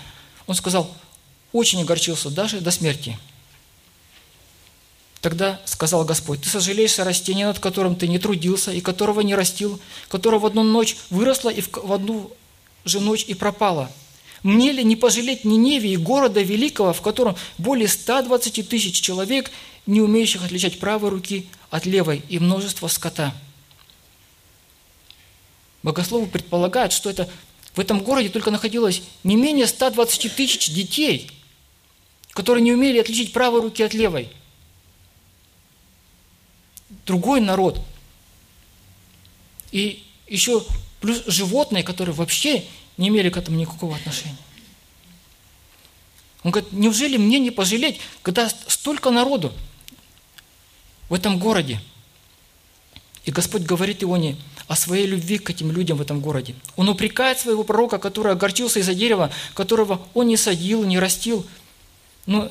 Он 0.46 0.54
сказал, 0.54 0.90
очень 1.52 1.82
огорчился, 1.82 2.30
даже 2.30 2.60
до 2.60 2.70
смерти. 2.70 3.18
Тогда 5.20 5.60
сказал 5.64 6.04
Господь, 6.04 6.42
ты 6.42 6.48
сожалеешь 6.48 6.98
о 6.98 7.04
растении, 7.04 7.44
над 7.44 7.58
которым 7.58 7.96
ты 7.96 8.06
не 8.06 8.18
трудился, 8.18 8.72
и 8.72 8.80
которого 8.80 9.20
не 9.20 9.34
растил, 9.34 9.80
которого 10.08 10.40
в 10.40 10.46
одну 10.46 10.62
ночь 10.62 10.96
выросло, 11.10 11.50
и 11.50 11.60
в 11.60 11.92
одну 11.92 12.30
же 12.84 13.00
ночь 13.00 13.24
и 13.26 13.34
пропало. 13.34 13.90
Мне 14.42 14.72
ли 14.72 14.84
не 14.84 14.96
пожалеть 14.96 15.44
Ниневии, 15.44 15.96
города 15.96 16.40
великого, 16.40 16.92
в 16.92 17.02
котором 17.02 17.36
более 17.58 17.88
120 17.88 18.68
тысяч 18.68 19.00
человек, 19.00 19.50
не 19.86 20.00
умеющих 20.00 20.44
отличать 20.44 20.78
правой 20.78 21.10
руки 21.10 21.48
от 21.70 21.86
левой, 21.86 22.22
и 22.28 22.38
множество 22.38 22.88
скота?» 22.88 23.34
Богословы 25.82 26.26
предполагают, 26.26 26.92
что 26.92 27.10
это, 27.10 27.28
в 27.74 27.80
этом 27.80 28.00
городе 28.00 28.28
только 28.28 28.50
находилось 28.50 29.02
не 29.24 29.36
менее 29.36 29.66
120 29.66 30.34
тысяч 30.34 30.70
детей, 30.70 31.30
которые 32.30 32.62
не 32.62 32.72
умели 32.72 32.98
отличить 32.98 33.32
правой 33.32 33.60
руки 33.60 33.82
от 33.82 33.94
левой. 33.94 34.30
Другой 37.06 37.40
народ. 37.40 37.80
И 39.72 40.04
еще 40.26 40.64
плюс 41.00 41.22
животные, 41.26 41.82
которые 41.82 42.14
вообще 42.14 42.64
не 42.98 43.08
имели 43.08 43.30
к 43.30 43.36
этому 43.36 43.56
никакого 43.56 43.96
отношения. 43.96 44.36
Он 46.42 46.50
говорит, 46.50 46.72
неужели 46.72 47.16
мне 47.16 47.38
не 47.38 47.50
пожалеть, 47.50 48.00
когда 48.22 48.48
столько 48.48 49.10
народу 49.10 49.52
в 51.08 51.14
этом 51.14 51.38
городе? 51.38 51.80
И 53.24 53.30
Господь 53.30 53.62
говорит 53.62 54.02
Ионе 54.02 54.36
о 54.66 54.76
своей 54.76 55.06
любви 55.06 55.38
к 55.38 55.50
этим 55.50 55.72
людям 55.72 55.96
в 55.98 56.00
этом 56.00 56.20
городе. 56.20 56.54
Он 56.76 56.88
упрекает 56.88 57.38
своего 57.38 57.64
пророка, 57.64 57.98
который 57.98 58.32
огорчился 58.32 58.80
из-за 58.80 58.94
дерева, 58.94 59.32
которого 59.54 60.02
он 60.14 60.28
не 60.28 60.36
садил, 60.36 60.84
не 60.84 60.98
растил, 60.98 61.46
но 62.26 62.50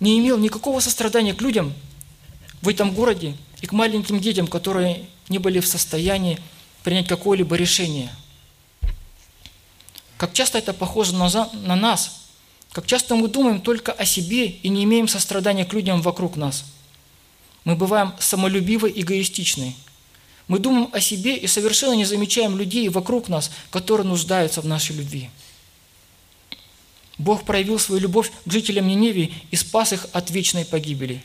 не 0.00 0.18
имел 0.18 0.38
никакого 0.38 0.80
сострадания 0.80 1.34
к 1.34 1.40
людям 1.40 1.74
в 2.62 2.68
этом 2.68 2.92
городе 2.92 3.36
и 3.60 3.66
к 3.66 3.72
маленьким 3.72 4.20
детям, 4.20 4.46
которые 4.46 5.06
не 5.28 5.38
были 5.38 5.60
в 5.60 5.66
состоянии 5.66 6.38
принять 6.84 7.08
какое-либо 7.08 7.56
решение– 7.56 8.10
как 10.18 10.32
часто 10.34 10.58
это 10.58 10.74
похоже 10.74 11.14
на, 11.14 11.30
на 11.52 11.76
нас. 11.76 12.26
Как 12.72 12.86
часто 12.86 13.14
мы 13.14 13.28
думаем 13.28 13.60
только 13.60 13.92
о 13.92 14.04
себе 14.04 14.46
и 14.46 14.68
не 14.68 14.84
имеем 14.84 15.08
сострадания 15.08 15.64
к 15.64 15.72
людям 15.72 16.02
вокруг 16.02 16.36
нас. 16.36 16.64
Мы 17.64 17.76
бываем 17.76 18.12
самолюбивы, 18.18 18.92
эгоистичны. 18.94 19.74
Мы 20.48 20.58
думаем 20.58 20.90
о 20.92 21.00
себе 21.00 21.36
и 21.36 21.46
совершенно 21.46 21.92
не 21.92 22.04
замечаем 22.04 22.58
людей 22.58 22.88
вокруг 22.88 23.28
нас, 23.28 23.50
которые 23.70 24.06
нуждаются 24.06 24.60
в 24.60 24.66
нашей 24.66 24.96
любви. 24.96 25.30
Бог 27.16 27.44
проявил 27.44 27.78
свою 27.78 28.00
любовь 28.00 28.32
к 28.44 28.50
жителям 28.50 28.88
Ниневии 28.88 29.32
и 29.50 29.56
спас 29.56 29.92
их 29.92 30.06
от 30.12 30.30
вечной 30.30 30.64
погибели. 30.64 31.22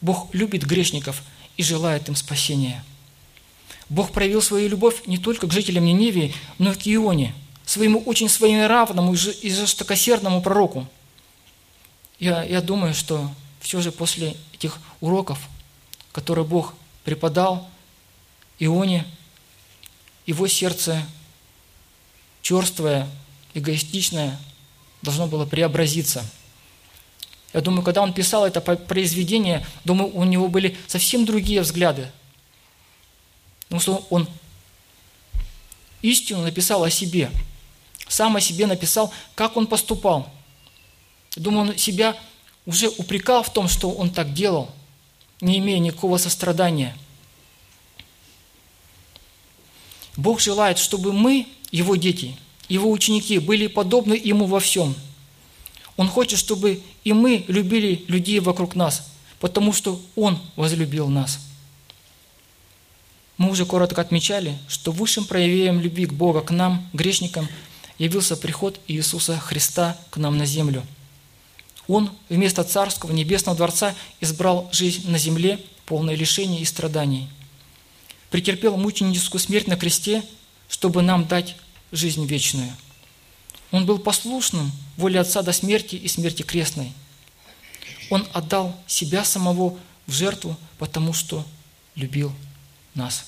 Бог 0.00 0.34
любит 0.34 0.64
грешников 0.64 1.22
и 1.56 1.62
желает 1.62 2.08
им 2.08 2.16
спасения. 2.16 2.84
Бог 3.88 4.10
проявил 4.10 4.42
свою 4.42 4.68
любовь 4.68 5.02
не 5.06 5.18
только 5.18 5.46
к 5.46 5.52
жителям 5.52 5.84
Ниневии, 5.84 6.34
но 6.58 6.72
и 6.72 6.74
к 6.74 6.88
Ионе– 6.88 7.32
своему 7.66 8.00
очень 8.02 8.28
своенравному 8.28 9.12
и 9.14 9.50
жестокосердному 9.50 10.40
пророку. 10.40 10.86
Я, 12.18 12.44
я 12.44 12.62
думаю, 12.62 12.94
что 12.94 13.30
все 13.60 13.82
же 13.82 13.92
после 13.92 14.36
этих 14.54 14.78
уроков, 15.00 15.40
которые 16.12 16.46
Бог 16.46 16.74
преподал 17.04 17.68
Ионе, 18.60 19.04
его 20.26 20.46
сердце 20.46 21.04
черствое, 22.40 23.08
эгоистичное, 23.52 24.38
должно 25.02 25.26
было 25.26 25.44
преобразиться. 25.44 26.24
Я 27.52 27.60
думаю, 27.60 27.82
когда 27.82 28.00
он 28.00 28.12
писал 28.12 28.46
это 28.46 28.60
произведение, 28.60 29.66
думаю, 29.84 30.14
у 30.14 30.22
него 30.24 30.46
были 30.46 30.76
совсем 30.86 31.24
другие 31.24 31.62
взгляды. 31.62 32.12
Потому 33.62 33.80
что 33.80 34.06
он 34.10 34.28
истину 36.00 36.42
написал 36.42 36.84
о 36.84 36.90
себе– 36.90 37.28
сам 38.08 38.36
о 38.36 38.40
себе 38.40 38.66
написал, 38.66 39.12
как 39.34 39.56
он 39.56 39.66
поступал. 39.66 40.30
Думаю, 41.34 41.70
он 41.70 41.78
себя 41.78 42.16
уже 42.64 42.88
упрекал 42.88 43.42
в 43.42 43.52
том, 43.52 43.68
что 43.68 43.90
он 43.90 44.10
так 44.10 44.32
делал, 44.32 44.70
не 45.40 45.58
имея 45.58 45.78
никакого 45.78 46.18
сострадания. 46.18 46.96
Бог 50.16 50.40
желает, 50.40 50.78
чтобы 50.78 51.12
мы, 51.12 51.46
Его 51.70 51.96
дети, 51.96 52.36
Его 52.68 52.90
ученики, 52.90 53.38
были 53.38 53.66
подобны 53.66 54.14
Ему 54.14 54.46
во 54.46 54.60
всем. 54.60 54.94
Он 55.96 56.08
хочет, 56.08 56.38
чтобы 56.38 56.82
и 57.04 57.12
мы 57.12 57.44
любили 57.48 58.04
людей 58.08 58.40
вокруг 58.40 58.74
нас, 58.74 59.08
потому 59.40 59.72
что 59.72 60.00
Он 60.14 60.38
возлюбил 60.56 61.08
нас. 61.08 61.40
Мы 63.36 63.50
уже 63.50 63.66
коротко 63.66 64.00
отмечали, 64.00 64.56
что 64.68 64.92
высшим 64.92 65.26
проявлением 65.26 65.80
любви 65.80 66.06
к 66.06 66.14
Бога 66.14 66.40
к 66.40 66.50
нам, 66.50 66.88
грешникам– 66.94 67.46
явился 67.98 68.36
приход 68.36 68.80
Иисуса 68.88 69.38
Христа 69.38 69.98
к 70.10 70.16
нам 70.16 70.36
на 70.36 70.46
землю. 70.46 70.84
Он 71.88 72.10
вместо 72.28 72.64
царского 72.64 73.12
небесного 73.12 73.56
дворца 73.56 73.94
избрал 74.20 74.68
жизнь 74.72 75.08
на 75.10 75.18
земле, 75.18 75.60
полное 75.86 76.16
лишений 76.16 76.60
и 76.60 76.64
страданий. 76.64 77.28
Претерпел 78.30 78.76
мученическую 78.76 79.40
смерть 79.40 79.68
на 79.68 79.76
кресте, 79.76 80.24
чтобы 80.68 81.02
нам 81.02 81.26
дать 81.26 81.56
жизнь 81.92 82.26
вечную. 82.26 82.72
Он 83.70 83.86
был 83.86 83.98
послушным 83.98 84.72
воле 84.96 85.20
Отца 85.20 85.42
до 85.42 85.52
смерти 85.52 85.94
и 85.94 86.08
смерти 86.08 86.42
крестной. 86.42 86.92
Он 88.10 88.26
отдал 88.32 88.76
себя 88.86 89.24
самого 89.24 89.78
в 90.06 90.12
жертву, 90.12 90.56
потому 90.78 91.12
что 91.12 91.44
любил 91.94 92.32
нас. 92.94 93.26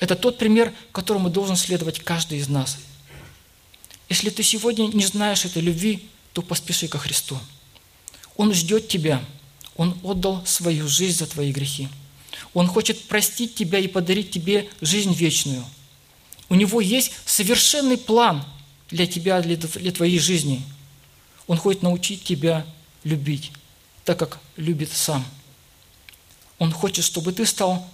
Это 0.00 0.16
тот 0.16 0.38
пример, 0.38 0.72
которому 0.92 1.28
должен 1.28 1.56
следовать 1.56 2.00
каждый 2.00 2.38
из 2.38 2.48
нас– 2.48 2.78
если 4.08 4.30
ты 4.30 4.42
сегодня 4.42 4.86
не 4.86 5.04
знаешь 5.04 5.44
этой 5.44 5.62
любви, 5.62 6.08
то 6.32 6.42
поспеши 6.42 6.88
ко 6.88 6.98
Христу. 6.98 7.38
Он 8.36 8.54
ждет 8.54 8.88
тебя. 8.88 9.22
Он 9.76 9.98
отдал 10.02 10.44
свою 10.46 10.88
жизнь 10.88 11.18
за 11.18 11.26
твои 11.26 11.52
грехи. 11.52 11.88
Он 12.54 12.66
хочет 12.66 13.04
простить 13.04 13.54
тебя 13.54 13.78
и 13.78 13.86
подарить 13.86 14.30
тебе 14.30 14.68
жизнь 14.80 15.12
вечную. 15.12 15.64
У 16.48 16.54
Него 16.54 16.80
есть 16.80 17.12
совершенный 17.26 17.98
план 17.98 18.44
для 18.90 19.06
тебя, 19.06 19.40
для 19.40 19.92
твоей 19.92 20.18
жизни. 20.18 20.62
Он 21.46 21.58
хочет 21.58 21.82
научить 21.82 22.24
тебя 22.24 22.66
любить, 23.04 23.52
так 24.04 24.18
как 24.18 24.40
любит 24.56 24.90
сам. 24.92 25.24
Он 26.58 26.72
хочет, 26.72 27.04
чтобы 27.04 27.32
ты 27.32 27.44
стал 27.46 27.86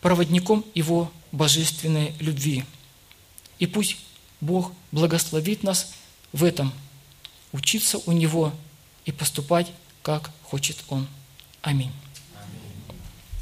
проводником 0.00 0.64
Его 0.74 1.10
божественной 1.32 2.12
любви. 2.20 2.64
И 3.58 3.66
пусть 3.66 3.96
Бог 4.44 4.72
благословит 4.92 5.62
нас 5.62 5.94
в 6.32 6.44
этом, 6.44 6.70
учиться 7.52 7.98
у 8.04 8.12
Него 8.12 8.52
и 9.06 9.12
поступать, 9.12 9.72
как 10.02 10.30
хочет 10.42 10.76
Он. 10.88 11.06
Аминь. 11.62 11.92